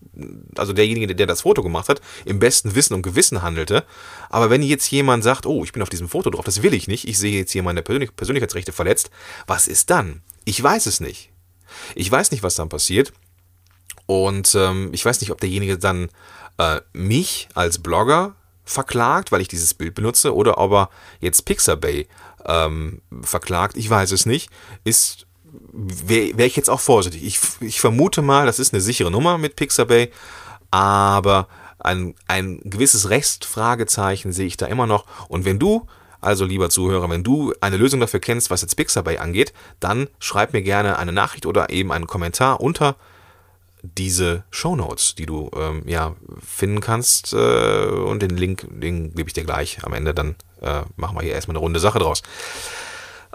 also 0.57 0.73
derjenige, 0.73 1.15
der 1.15 1.27
das 1.27 1.43
Foto 1.43 1.63
gemacht 1.63 1.89
hat, 1.89 2.01
im 2.25 2.39
besten 2.39 2.75
Wissen 2.75 2.95
und 2.95 3.03
Gewissen 3.03 3.43
handelte. 3.43 3.85
Aber 4.31 4.51
wenn 4.51 4.63
jetzt 4.63 4.91
jemand 4.91 5.25
sagt, 5.25 5.47
oh, 5.47 5.65
ich 5.65 5.73
bin 5.73 5.83
auf 5.83 5.91
diesem 5.91 6.09
Foto 6.09 6.31
drauf, 6.31 6.45
das 6.45 6.63
will 6.63 6.75
ich 6.75 6.89
nicht, 6.89 7.07
ich 7.07 7.19
sehe 7.19 7.39
jetzt 7.39 7.53
hier 7.53 7.63
meine 7.63 7.83
Persönlich 7.83 8.15
Persönlichkeitsrechte 8.17 8.73
verletzt, 8.73 9.11
was 9.47 9.69
ist 9.69 9.91
dann? 9.91 10.23
Ich 10.45 10.63
weiß 10.63 10.87
es 10.87 11.01
nicht. 11.01 11.31
Ich 11.95 12.11
weiß 12.11 12.31
nicht, 12.31 12.43
was 12.43 12.55
dann 12.55 12.69
passiert. 12.69 13.13
Und 14.07 14.55
ähm, 14.55 14.91
ich 14.93 15.05
weiß 15.05 15.21
nicht, 15.21 15.31
ob 15.31 15.41
derjenige 15.41 15.77
dann 15.77 16.09
äh, 16.57 16.81
mich 16.95 17.49
als 17.55 17.79
Blogger 17.79 18.35
verklagt, 18.65 19.33
weil 19.33 19.41
ich 19.41 19.49
dieses 19.49 19.75
Bild 19.75 19.95
benutze, 19.95 20.35
oder 20.35 20.59
ob 20.59 20.73
er 20.73 20.91
jetzt 21.21 21.45
Pixabay 21.45 22.07
ähm, 22.47 23.03
verklagt. 23.23 23.77
Ich 23.77 23.89
weiß 23.89 24.13
es 24.13 24.27
nicht. 24.27 24.51
Ist 24.85 25.28
wäre 25.79 26.37
wär 26.37 26.47
ich 26.47 26.57
jetzt 26.57 26.71
auch 26.71 26.81
vorsichtig. 26.81 27.25
Ich, 27.25 27.41
ich 27.61 27.81
vermute 27.81 28.23
mal, 28.23 28.47
das 28.47 28.59
ist 28.59 28.75
eine 28.75 28.81
sichere 28.81 29.11
Nummer 29.11 29.39
mit 29.39 29.57
Pixabay, 29.57 30.11
aber 30.71 31.49
ein, 31.79 32.15
ein 32.27 32.61
gewisses 32.65 33.11
Restfragezeichen 33.11 34.33
sehe 34.33 34.47
ich 34.47 34.57
da 34.57 34.67
immer 34.67 34.87
noch. 34.87 35.05
Und 35.29 35.45
wenn 35.45 35.59
du, 35.59 35.87
also 36.21 36.45
lieber 36.45 36.71
Zuhörer, 36.71 37.09
wenn 37.09 37.23
du 37.23 37.55
eine 37.61 37.77
Lösung 37.77 38.01
dafür 38.01 38.21
kennst, 38.21 38.51
was 38.51 38.63
jetzt 38.63 38.77
Pixabay 38.77 39.19
angeht, 39.19 39.53
dann 39.79 40.09
schreib 40.19 40.53
mir 40.53 40.63
gerne 40.63 40.99
eine 40.99 41.13
Nachricht 41.13 41.47
oder 41.47 41.71
eben 41.71 41.93
einen 41.93 42.09
Kommentar 42.09 42.61
unter 42.61 42.97
diese 43.83 44.43
Show 44.51 44.75
Notes, 44.75 45.15
die 45.15 45.27
du 45.27 45.51
ähm, 45.57 45.83
ja 45.87 46.17
finden 46.45 46.81
kannst. 46.81 47.33
Äh, 47.33 47.87
und 47.87 48.21
den 48.21 48.37
Link, 48.37 48.67
den 48.69 49.15
gebe 49.15 49.29
ich 49.29 49.35
dir 49.35 49.45
gleich 49.45 49.85
am 49.85 49.93
Ende. 49.93 50.15
Dann 50.15 50.35
äh, 50.61 50.83
machen 50.97 51.17
wir 51.17 51.23
hier 51.23 51.35
erstmal 51.35 51.57
eine 51.57 51.61
runde 51.61 51.79
Sache 51.79 52.01
draus. 52.01 52.23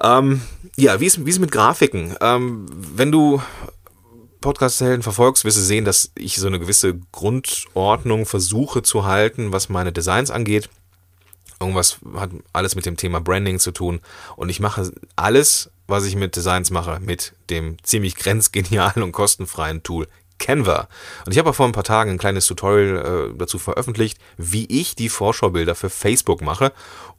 Ähm, 0.01 0.41
ja, 0.75 0.99
wie 0.99 1.05
ist, 1.05 1.25
wie 1.25 1.29
ist 1.29 1.39
mit 1.39 1.51
Grafiken? 1.51 2.15
Ähm, 2.21 2.65
wenn 2.69 3.11
du 3.11 3.41
Podcast-Helden 4.41 5.03
verfolgst, 5.03 5.45
wirst 5.45 5.57
du 5.57 5.61
sehen, 5.61 5.85
dass 5.85 6.11
ich 6.15 6.37
so 6.37 6.47
eine 6.47 6.59
gewisse 6.59 6.99
Grundordnung 7.11 8.25
versuche 8.25 8.83
zu 8.83 9.05
halten, 9.05 9.53
was 9.53 9.69
meine 9.69 9.93
Designs 9.93 10.31
angeht. 10.31 10.69
Irgendwas 11.59 11.99
hat 12.15 12.31
alles 12.51 12.75
mit 12.75 12.85
dem 12.85 12.97
Thema 12.97 13.21
Branding 13.21 13.59
zu 13.59 13.71
tun. 13.71 14.01
Und 14.35 14.49
ich 14.49 14.59
mache 14.59 14.91
alles, 15.15 15.71
was 15.87 16.05
ich 16.05 16.15
mit 16.15 16.35
Designs 16.35 16.71
mache, 16.71 16.99
mit 16.99 17.33
dem 17.49 17.77
ziemlich 17.83 18.15
grenzgenialen 18.17 19.03
und 19.03 19.13
kostenfreien 19.13 19.83
Tool 19.83 20.07
Canva. 20.43 20.87
Und 21.25 21.31
ich 21.31 21.39
habe 21.39 21.53
vor 21.53 21.65
ein 21.65 21.71
paar 21.71 21.85
Tagen 21.85 22.11
ein 22.11 22.17
kleines 22.17 22.45
Tutorial 22.47 23.31
äh, 23.31 23.37
dazu 23.37 23.57
veröffentlicht, 23.57 24.19
wie 24.37 24.65
ich 24.65 24.95
die 24.95 25.09
Vorschaubilder 25.09 25.73
für 25.73 25.89
Facebook 25.89 26.41
mache. 26.41 26.73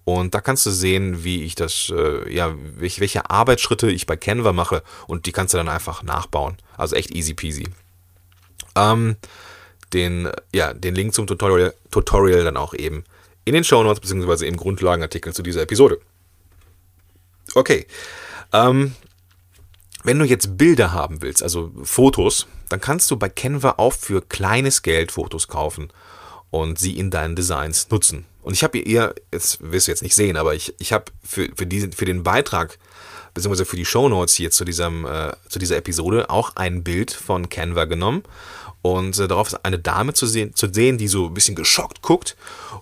Und 0.04 0.34
da 0.34 0.42
kannst 0.42 0.66
du 0.66 0.70
sehen, 0.70 1.24
wie 1.24 1.44
ich 1.44 1.54
das, 1.54 1.90
äh, 1.96 2.30
ja, 2.32 2.54
welche, 2.76 3.00
welche 3.00 3.30
Arbeitsschritte 3.30 3.90
ich 3.90 4.06
bei 4.06 4.16
Canva 4.16 4.52
mache 4.52 4.82
und 5.06 5.24
die 5.24 5.32
kannst 5.32 5.54
du 5.54 5.58
dann 5.58 5.70
einfach 5.70 6.02
nachbauen. 6.02 6.58
Also 6.76 6.94
echt 6.94 7.10
easy 7.10 7.32
peasy. 7.32 7.64
Ähm, 8.76 9.16
den, 9.94 10.28
ja, 10.52 10.74
den 10.74 10.94
Link 10.94 11.14
zum 11.14 11.26
Tutorial, 11.26 11.72
Tutorial 11.90 12.44
dann 12.44 12.58
auch 12.58 12.74
eben 12.74 13.04
in 13.46 13.54
den 13.54 13.64
Show 13.64 13.82
Notes 13.82 14.00
beziehungsweise 14.00 14.44
im 14.46 14.56
Grundlagenartikel 14.56 15.32
zu 15.32 15.42
dieser 15.42 15.62
Episode. 15.62 15.98
Okay. 17.54 17.86
Ähm, 18.52 18.94
wenn 20.04 20.18
du 20.18 20.24
jetzt 20.24 20.56
Bilder 20.56 20.92
haben 20.92 21.22
willst, 21.22 21.42
also 21.42 21.72
Fotos, 21.82 22.46
dann 22.68 22.80
kannst 22.80 23.10
du 23.10 23.16
bei 23.16 23.28
Canva 23.28 23.74
auch 23.78 23.94
für 23.94 24.20
kleines 24.20 24.82
Geld 24.82 25.12
Fotos 25.12 25.48
kaufen 25.48 25.88
und 26.50 26.78
sie 26.78 26.96
in 26.96 27.10
deinen 27.10 27.34
Designs 27.34 27.90
nutzen. 27.90 28.26
Und 28.42 28.52
ich 28.52 28.62
habe 28.62 28.78
ihr, 28.78 29.14
jetzt 29.32 29.58
wirst 29.60 29.88
du 29.88 29.90
jetzt 29.90 30.02
nicht 30.02 30.14
sehen, 30.14 30.36
aber 30.36 30.54
ich, 30.54 30.74
ich 30.78 30.92
habe 30.92 31.06
für, 31.22 31.48
für, 31.56 31.66
diesen, 31.66 31.92
für 31.92 32.04
den 32.04 32.22
Beitrag, 32.22 32.78
beziehungsweise 33.32 33.64
für 33.64 33.76
die 33.76 33.86
Show 33.86 34.08
Notes 34.10 34.34
hier 34.34 34.50
zu, 34.50 34.66
diesem, 34.66 35.06
äh, 35.06 35.32
zu 35.48 35.58
dieser 35.58 35.78
Episode 35.78 36.28
auch 36.28 36.54
ein 36.54 36.84
Bild 36.84 37.10
von 37.10 37.48
Canva 37.48 37.86
genommen. 37.86 38.22
Und 38.82 39.18
äh, 39.18 39.26
darauf 39.26 39.48
ist 39.48 39.64
eine 39.64 39.78
Dame 39.78 40.12
zu 40.12 40.26
sehen, 40.26 40.54
zu 40.54 40.70
sehen, 40.70 40.98
die 40.98 41.08
so 41.08 41.28
ein 41.28 41.34
bisschen 41.34 41.54
geschockt 41.54 42.02
guckt. 42.02 42.36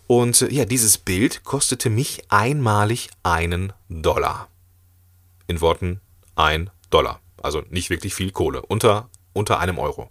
Und 0.08 0.42
äh, 0.42 0.52
ja, 0.52 0.64
dieses 0.64 0.98
Bild 0.98 1.44
kostete 1.44 1.90
mich 1.90 2.24
einmalig 2.28 3.10
einen 3.22 3.72
Dollar. 3.88 4.48
In 5.46 5.60
Worten 5.60 6.00
ein 6.34 6.70
Dollar. 6.92 7.20
Also 7.42 7.62
nicht 7.70 7.90
wirklich 7.90 8.14
viel 8.14 8.30
Kohle. 8.30 8.62
Unter 8.62 9.08
unter 9.32 9.60
einem 9.60 9.78
Euro. 9.78 10.08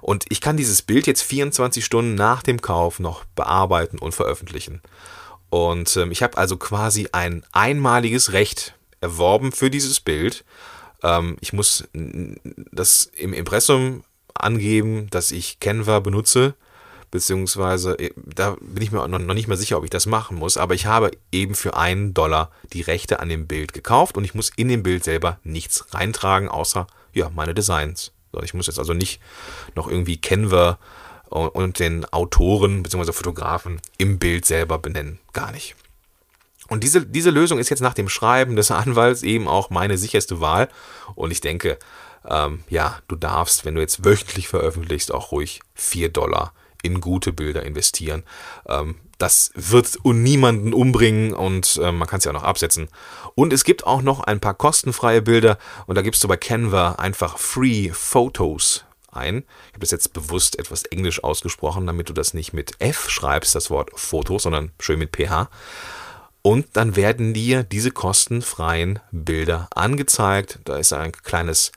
Und 0.00 0.24
ich 0.28 0.40
kann 0.40 0.56
dieses 0.56 0.82
Bild 0.82 1.06
jetzt 1.06 1.22
24 1.22 1.84
Stunden 1.84 2.14
nach 2.14 2.42
dem 2.42 2.60
Kauf 2.60 3.00
noch 3.00 3.24
bearbeiten 3.36 3.98
und 3.98 4.14
veröffentlichen. 4.14 4.80
Und 5.50 5.96
ähm, 5.96 6.10
ich 6.10 6.22
habe 6.22 6.38
also 6.38 6.56
quasi 6.56 7.08
ein 7.12 7.44
einmaliges 7.52 8.32
Recht 8.32 8.74
erworben 9.00 9.52
für 9.52 9.70
dieses 9.70 10.00
Bild. 10.00 10.44
Ähm, 11.02 11.36
ich 11.40 11.52
muss 11.52 11.88
das 11.92 13.10
im 13.16 13.32
Impressum 13.32 14.04
angeben, 14.34 15.08
dass 15.10 15.32
ich 15.32 15.60
Canva 15.60 16.00
benutze 16.00 16.54
beziehungsweise 17.10 17.98
äh, 17.98 18.12
da 18.16 18.56
bin 18.60 18.82
ich 18.82 18.92
mir 18.92 19.06
noch 19.06 19.34
nicht 19.34 19.48
mehr 19.48 19.56
sicher, 19.56 19.78
ob 19.78 19.84
ich 19.84 19.90
das 19.90 20.06
machen 20.06 20.36
muss, 20.36 20.56
aber 20.56 20.74
ich 20.74 20.86
habe 20.86 21.10
eben 21.32 21.54
für 21.54 21.76
einen 21.76 22.14
Dollar 22.14 22.50
die 22.72 22.82
Rechte 22.82 23.20
an 23.20 23.28
dem 23.28 23.46
Bild 23.46 23.72
gekauft 23.72 24.16
und 24.16 24.24
ich 24.24 24.34
muss 24.34 24.50
in 24.56 24.68
dem 24.68 24.82
Bild 24.82 25.04
selber 25.04 25.38
nichts 25.42 25.92
reintragen, 25.92 26.48
außer 26.48 26.86
ja, 27.12 27.30
meine 27.30 27.54
Designs. 27.54 28.12
Ich 28.42 28.54
muss 28.54 28.68
jetzt 28.68 28.78
also 28.78 28.92
nicht 28.92 29.20
noch 29.74 29.88
irgendwie 29.88 30.20
Canva 30.20 30.78
und 31.28 31.78
den 31.78 32.04
Autoren 32.12 32.82
bzw. 32.82 33.12
Fotografen 33.12 33.80
im 33.98 34.18
Bild 34.18 34.44
selber 34.44 34.78
benennen. 34.78 35.18
Gar 35.32 35.52
nicht. 35.52 35.74
Und 36.68 36.84
diese, 36.84 37.04
diese 37.04 37.30
Lösung 37.30 37.58
ist 37.58 37.68
jetzt 37.68 37.80
nach 37.80 37.94
dem 37.94 38.08
Schreiben 38.08 38.54
des 38.54 38.70
Anwalts 38.70 39.22
eben 39.22 39.48
auch 39.48 39.70
meine 39.70 39.98
sicherste 39.98 40.40
Wahl. 40.40 40.68
Und 41.16 41.32
ich 41.32 41.40
denke, 41.40 41.78
ähm, 42.28 42.62
ja, 42.68 42.98
du 43.08 43.16
darfst, 43.16 43.64
wenn 43.64 43.74
du 43.74 43.80
jetzt 43.80 44.04
wöchentlich 44.04 44.48
veröffentlichst, 44.48 45.12
auch 45.12 45.32
ruhig 45.32 45.60
4 45.74 46.10
Dollar 46.10 46.52
in 46.82 47.00
gute 47.00 47.32
Bilder 47.32 47.64
investieren. 47.64 48.22
Ähm, 48.68 48.96
das 49.18 49.52
wird 49.54 49.98
niemanden 50.04 50.72
umbringen 50.72 51.34
und 51.34 51.78
äh, 51.82 51.92
man 51.92 52.08
kann 52.08 52.18
es 52.18 52.24
ja 52.24 52.30
auch 52.30 52.36
noch 52.36 52.44
absetzen. 52.44 52.88
Und 53.34 53.52
es 53.52 53.64
gibt 53.64 53.86
auch 53.86 54.02
noch 54.02 54.20
ein 54.20 54.40
paar 54.40 54.54
kostenfreie 54.54 55.22
Bilder 55.22 55.58
und 55.86 55.96
da 55.96 56.02
gibst 56.02 56.24
du 56.24 56.28
bei 56.28 56.36
Canva 56.36 56.92
einfach 56.92 57.38
Free 57.38 57.90
Photos 57.92 58.84
ein. 59.12 59.38
Ich 59.68 59.74
habe 59.74 59.80
das 59.80 59.90
jetzt 59.90 60.12
bewusst 60.12 60.58
etwas 60.58 60.84
englisch 60.84 61.22
ausgesprochen, 61.22 61.86
damit 61.86 62.08
du 62.08 62.12
das 62.12 62.34
nicht 62.34 62.52
mit 62.52 62.80
F 62.80 63.10
schreibst, 63.10 63.54
das 63.54 63.70
Wort 63.70 63.90
Fotos, 63.94 64.44
sondern 64.44 64.72
schön 64.80 64.98
mit 64.98 65.14
PH. 65.14 65.48
Und 66.42 66.68
dann 66.72 66.96
werden 66.96 67.34
dir 67.34 67.62
diese 67.62 67.90
kostenfreien 67.90 69.00
Bilder 69.12 69.68
angezeigt. 69.74 70.58
Da 70.64 70.78
ist 70.78 70.92
ein 70.92 71.12
kleines, 71.12 71.72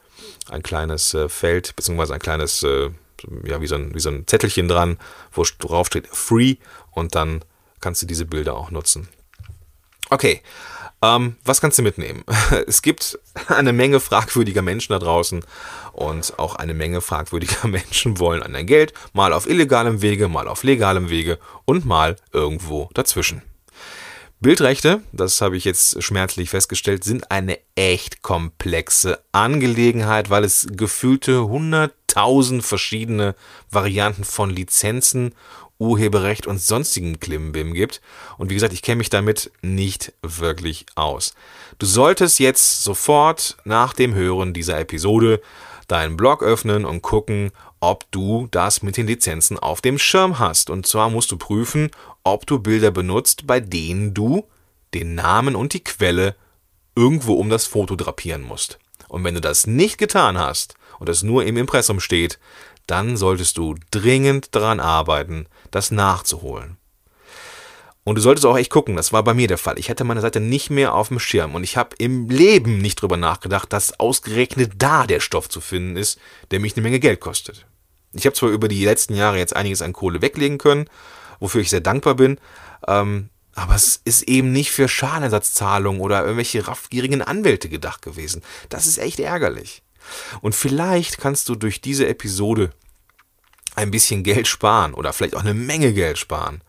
ein 0.50 0.64
kleines 0.64 1.14
äh, 1.14 1.28
Feld, 1.28 1.76
beziehungsweise 1.76 2.14
ein 2.14 2.22
kleines 2.22 2.64
äh, 2.64 2.90
ja, 3.44 3.62
wie 3.62 3.68
so, 3.68 3.76
ein, 3.76 3.94
wie 3.94 4.00
so 4.00 4.10
ein 4.10 4.28
Zettelchen 4.28 4.68
dran, 4.68 4.98
wo 5.32 5.44
drauf 5.60 5.88
steht 5.88 6.08
Free 6.08 6.56
und 6.92 7.16
dann 7.16 7.44
kannst 7.80 8.02
du 8.02 8.06
diese 8.06 8.26
Bilder 8.26 8.56
auch 8.56 8.72
nutzen. 8.72 9.08
Okay, 10.10 10.42
ähm, 11.04 11.36
was 11.44 11.60
kannst 11.60 11.78
du 11.78 11.84
mitnehmen? 11.84 12.24
Es 12.68 12.82
gibt 12.82 13.20
eine 13.48 13.74
Menge 13.74 14.00
fragwürdiger 14.00 14.62
Menschen 14.62 14.94
da 14.94 15.00
draußen 15.00 15.44
und 15.92 16.40
auch 16.40 16.56
eine 16.56 16.74
Menge 16.74 17.02
fragwürdiger 17.02 17.68
Menschen 17.68 18.20
wollen 18.20 18.42
an 18.42 18.54
dein 18.54 18.68
Geld, 18.68 18.94
mal 19.12 19.34
auf 19.34 19.48
illegalem 19.48 20.02
Wege, 20.02 20.30
mal 20.30 20.48
auf 20.48 20.64
legalem 20.64 21.10
Wege 21.10 21.40
und 21.66 21.86
mal 21.86 22.16
irgendwo 22.32 22.90
dazwischen. 22.94 23.42
Bildrechte, 24.44 25.02
das 25.14 25.40
habe 25.40 25.56
ich 25.56 25.64
jetzt 25.64 26.04
schmerzlich 26.04 26.50
festgestellt, 26.50 27.06
sind 27.06 27.32
eine 27.32 27.58
echt 27.76 28.22
komplexe 28.22 29.24
Angelegenheit, 29.32 30.30
weil 30.30 30.44
es 30.44 30.68
gefühlte 30.70 31.38
100.000 31.38 32.62
verschiedene 32.62 33.36
Varianten 33.72 34.26
von 34.26 34.50
Lizenzen, 34.50 35.34
Urheberrecht 35.80 36.46
und 36.46 36.62
sonstigen 36.62 37.22
Klimbim 37.22 37.74
gibt. 37.74 38.02
Und 38.38 38.50
wie 38.50 38.56
gesagt, 38.56 38.74
ich 38.74 38.82
kenne 38.82 38.98
mich 38.98 39.10
damit 39.10 39.50
nicht 39.62 40.12
wirklich 40.22 40.86
aus. 40.96 41.34
Du 41.80 41.86
solltest 41.86 42.40
jetzt 42.40 42.84
sofort 42.84 43.56
nach 43.64 43.94
dem 43.94 44.14
Hören 44.14 44.54
dieser 44.54 44.78
Episode 44.78 45.42
deinen 45.88 46.18
Blog 46.18 46.44
öffnen 46.44 46.84
und 46.84 47.02
gucken, 47.02 47.52
ob 47.80 48.10
du 48.12 48.48
das 48.52 48.82
mit 48.82 48.98
den 48.98 49.08
Lizenzen 49.08 49.58
auf 49.60 49.82
dem 49.82 50.00
Schirm 50.00 50.40
hast. 50.40 50.70
Und 50.70 50.86
zwar 50.86 51.10
musst 51.10 51.32
du 51.32 51.38
prüfen, 51.38 51.92
ob 52.24 52.46
du 52.46 52.60
Bilder 52.60 52.92
benutzt, 52.92 53.48
bei 53.48 53.60
denen 53.60 54.14
du 54.14 54.48
den 54.94 55.16
Namen 55.16 55.56
und 55.56 55.74
die 55.74 55.84
Quelle 55.84 56.36
irgendwo 56.96 57.34
um 57.34 57.50
das 57.50 57.66
Foto 57.66 57.96
drapieren 57.96 58.44
musst. 58.44 58.80
Und 59.08 59.24
wenn 59.24 59.36
du 59.36 59.42
das 59.42 59.68
nicht 59.68 59.98
getan 59.98 60.38
hast 60.38 60.76
und 61.00 61.10
es 61.10 61.24
nur 61.24 61.46
im 61.46 61.58
Impressum 61.58 62.00
steht, 62.00 62.40
dann 62.88 63.18
solltest 63.18 63.58
du 63.58 63.76
dringend 63.92 64.56
daran 64.56 64.80
arbeiten, 64.80 65.48
das 65.72 65.92
nachzuholen. 65.92 66.78
Und 68.04 68.16
du 68.16 68.22
solltest 68.22 68.46
auch 68.46 68.58
echt 68.58 68.70
gucken, 68.70 68.98
das 68.98 69.14
war 69.14 69.24
bei 69.24 69.34
mir 69.34 69.48
der 69.48 69.58
Fall. 69.58 69.80
Ich 69.80 69.90
hatte 69.90 70.04
meine 70.04 70.20
Seite 70.20 70.42
nicht 70.42 70.70
mehr 70.70 70.94
auf 70.94 71.08
dem 71.08 71.20
Schirm 71.20 71.56
und 71.56 71.64
ich 71.64 71.78
habe 71.78 71.96
im 71.98 72.30
Leben 72.30 72.80
nicht 72.80 73.02
drüber 73.02 73.16
nachgedacht, 73.16 73.72
dass 73.72 73.98
ausgerechnet 73.98 74.74
da 74.78 75.08
der 75.08 75.22
Stoff 75.22 75.48
zu 75.48 75.62
finden 75.62 75.96
ist, 75.96 76.20
der 76.52 76.60
mich 76.60 76.76
eine 76.76 76.84
Menge 76.84 77.00
Geld 77.00 77.22
kostet. 77.22 77.66
Ich 78.12 78.26
habe 78.26 78.36
zwar 78.36 78.50
über 78.50 78.68
die 78.68 78.84
letzten 78.84 79.16
Jahre 79.16 79.38
jetzt 79.38 79.56
einiges 79.56 79.82
an 79.82 79.94
Kohle 79.94 80.22
weglegen 80.22 80.58
können, 80.58 80.90
wofür 81.44 81.60
ich 81.60 81.70
sehr 81.70 81.82
dankbar 81.82 82.16
bin, 82.16 82.40
ähm, 82.88 83.30
aber 83.54 83.76
es 83.76 84.00
ist 84.06 84.24
eben 84.24 84.54
nicht 84.54 84.72
für 84.72 84.88
Schadenersatzzahlungen 84.88 86.02
oder 86.02 86.22
irgendwelche 86.22 86.66
raffgierigen 86.66 87.22
Anwälte 87.22 87.68
gedacht 87.68 88.02
gewesen. 88.02 88.42
Das 88.70 88.88
ist 88.88 88.98
echt 88.98 89.20
ärgerlich. 89.20 89.84
Und 90.40 90.56
vielleicht 90.56 91.18
kannst 91.18 91.50
du 91.50 91.56
durch 91.56 91.82
diese 91.82 92.08
Episode 92.08 92.72
ein 93.76 93.92
bisschen 93.92 94.24
Geld 94.24 94.48
sparen 94.48 94.94
oder 94.94 95.12
vielleicht 95.12 95.36
auch 95.36 95.42
eine 95.42 95.54
Menge 95.54 95.92
Geld 95.92 96.18
sparen. 96.18 96.64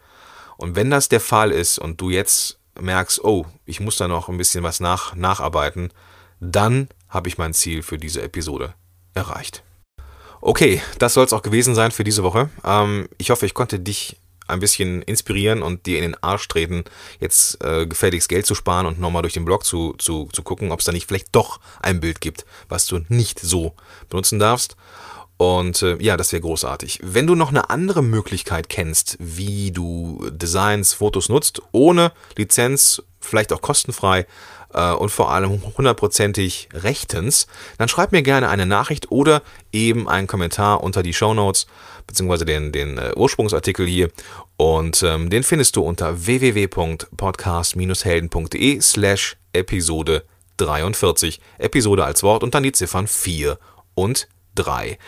Und 0.57 0.75
wenn 0.75 0.91
das 0.91 1.09
der 1.09 1.21
Fall 1.21 1.53
ist 1.53 1.79
und 1.79 2.01
du 2.01 2.11
jetzt 2.11 2.59
merkst, 2.81 3.23
oh, 3.23 3.47
ich 3.67 3.79
muss 3.79 3.97
da 3.97 4.09
noch 4.09 4.29
ein 4.29 4.39
bisschen 4.39 4.65
was 4.65 4.81
nach, 4.81 5.15
nacharbeiten, 5.15 5.93
dann 6.41 6.89
habe 7.09 7.29
ich 7.29 7.39
mein 7.39 7.55
Ziel 7.55 7.85
für 7.85 7.97
diese 7.97 8.23
Episode 8.23 8.75
erreicht. 9.15 9.63
Okay, 10.41 10.83
das 10.99 11.15
soll 11.15 11.25
es 11.25 11.33
auch 11.33 11.43
gewesen 11.43 11.77
sein 11.77 11.93
für 11.93 12.05
diese 12.05 12.25
Woche. 12.25 12.51
Ähm, 12.65 13.09
ich 13.19 13.31
hoffe, 13.31 13.47
ich 13.47 13.55
konnte 13.55 13.79
dich 13.79 14.17
ein 14.47 14.61
bisschen 14.61 15.03
inspirieren 15.03 15.63
und 15.63 15.87
dir 15.87 15.99
in 15.99 16.03
den 16.03 16.23
Arsch 16.23 16.47
treten, 16.49 16.85
jetzt 17.21 17.63
äh, 17.65 17.87
gefälligst 17.87 18.29
Geld 18.29 18.47
zu 18.47 18.55
sparen 18.55 18.87
und 18.87 19.01
nochmal 19.01 19.23
durch 19.23 19.35
den 19.35 19.45
Blog 19.45 19.65
zu, 19.65 19.95
zu, 19.99 20.29
zu 20.33 20.43
gucken, 20.43 20.73
ob 20.73 20.81
es 20.81 20.87
da 20.87 20.93
nicht 20.93 21.09
vielleicht 21.09 21.29
doch 21.33 21.61
ein 21.81 22.01
Bild 22.01 22.21
gibt, 22.21 22.45
was 22.69 22.87
du 22.87 23.01
nicht 23.09 23.41
so 23.41 23.75
benutzen 24.09 24.39
darfst. 24.39 24.77
Und 25.37 25.83
äh, 25.83 25.97
ja, 26.01 26.17
das 26.17 26.33
wäre 26.33 26.43
großartig. 26.43 27.01
Wenn 27.03 27.27
du 27.27 27.35
noch 27.35 27.51
eine 27.51 27.71
andere 27.71 28.03
Möglichkeit 28.03 28.69
kennst, 28.69 29.17
wie 29.19 29.73
du 29.73 30.25
Designs, 30.31 30.93
Fotos 30.93 31.29
nutzt, 31.29 31.61
ohne 31.73 32.13
Lizenz, 32.37 33.03
vielleicht 33.21 33.53
auch 33.53 33.61
kostenfrei 33.61 34.27
äh, 34.73 34.93
und 34.93 35.09
vor 35.09 35.33
allem 35.33 35.61
hundertprozentig 35.77 36.69
rechtens, 36.73 37.49
dann 37.79 37.89
schreib 37.89 38.13
mir 38.13 38.23
gerne 38.23 38.49
eine 38.49 38.67
Nachricht 38.67 39.11
oder 39.11 39.43
eben 39.73 40.09
einen 40.09 40.29
Kommentar 40.29 40.85
unter 40.85 41.03
die 41.03 41.15
Show 41.15 41.35
Notes 41.35 41.67
beziehungsweise 42.07 42.45
den, 42.45 42.71
den 42.71 42.99
äh, 42.99 43.13
Ursprungsartikel 43.17 43.87
hier. 43.87 44.11
Und 44.57 45.03
ähm, 45.03 45.31
den 45.31 45.43
findest 45.43 45.75
du 45.77 45.83
unter 45.83 46.27
www.podcast-helden.de 46.27 48.81
slash 48.81 49.37
Episode 49.53 50.23
43. 50.59 51.41
Episode 51.59 52.05
als 52.05 52.23
Wort 52.23 52.45
und 52.45 52.55
dann 52.55 52.63
die 52.63 52.73
Ziffern 52.73 53.09
4 53.09 53.59
und 53.95 54.29
3. 54.55 54.99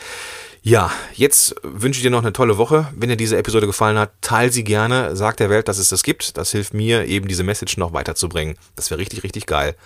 Ja, 0.63 0.91
jetzt 1.15 1.55
wünsche 1.63 1.99
ich 1.99 2.03
dir 2.03 2.11
noch 2.11 2.23
eine 2.23 2.33
tolle 2.33 2.59
Woche. 2.59 2.89
Wenn 2.93 3.09
dir 3.09 3.17
diese 3.17 3.37
Episode 3.39 3.69
gefallen 3.69 3.99
hat, 3.99 4.11
teile 4.21 4.51
sie 4.51 4.65
gerne, 4.65 5.15
sag 5.15 5.37
der 5.37 5.49
Welt, 5.49 5.69
dass 5.69 5.79
es 5.79 5.91
das 5.91 6.03
gibt. 6.03 6.37
Das 6.37 6.51
hilft 6.51 6.75
mir, 6.75 7.07
eben 7.07 7.29
diese 7.29 7.45
Message 7.45 7.77
noch 7.77 7.93
weiterzubringen. 7.93 8.59
Das 8.75 8.91
wäre 8.91 8.99
richtig, 8.99 9.23
richtig 9.23 9.47
geil. 9.47 9.77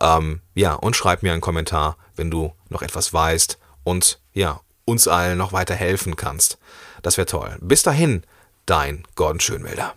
Ähm, 0.00 0.40
ja, 0.54 0.74
und 0.74 0.96
schreib 0.96 1.22
mir 1.22 1.30
einen 1.32 1.40
Kommentar, 1.40 1.96
wenn 2.16 2.32
du 2.32 2.52
noch 2.68 2.82
etwas 2.82 3.12
weißt. 3.12 3.58
Und 3.84 4.18
ja, 4.32 4.60
uns 4.84 5.06
allen 5.06 5.38
noch 5.38 5.52
weiter 5.52 5.76
helfen 5.76 6.16
kannst. 6.16 6.58
Das 7.02 7.16
wäre 7.16 7.26
toll. 7.26 7.56
Bis 7.60 7.84
dahin, 7.84 8.24
dein 8.66 9.04
Gordon 9.14 9.38
Schönwälder. 9.38 9.94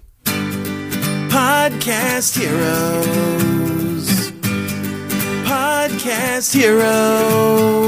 Podcast 1.29 2.37
Heroes. 2.37 4.31
Podcast 5.45 6.53
Heroes. 6.53 7.87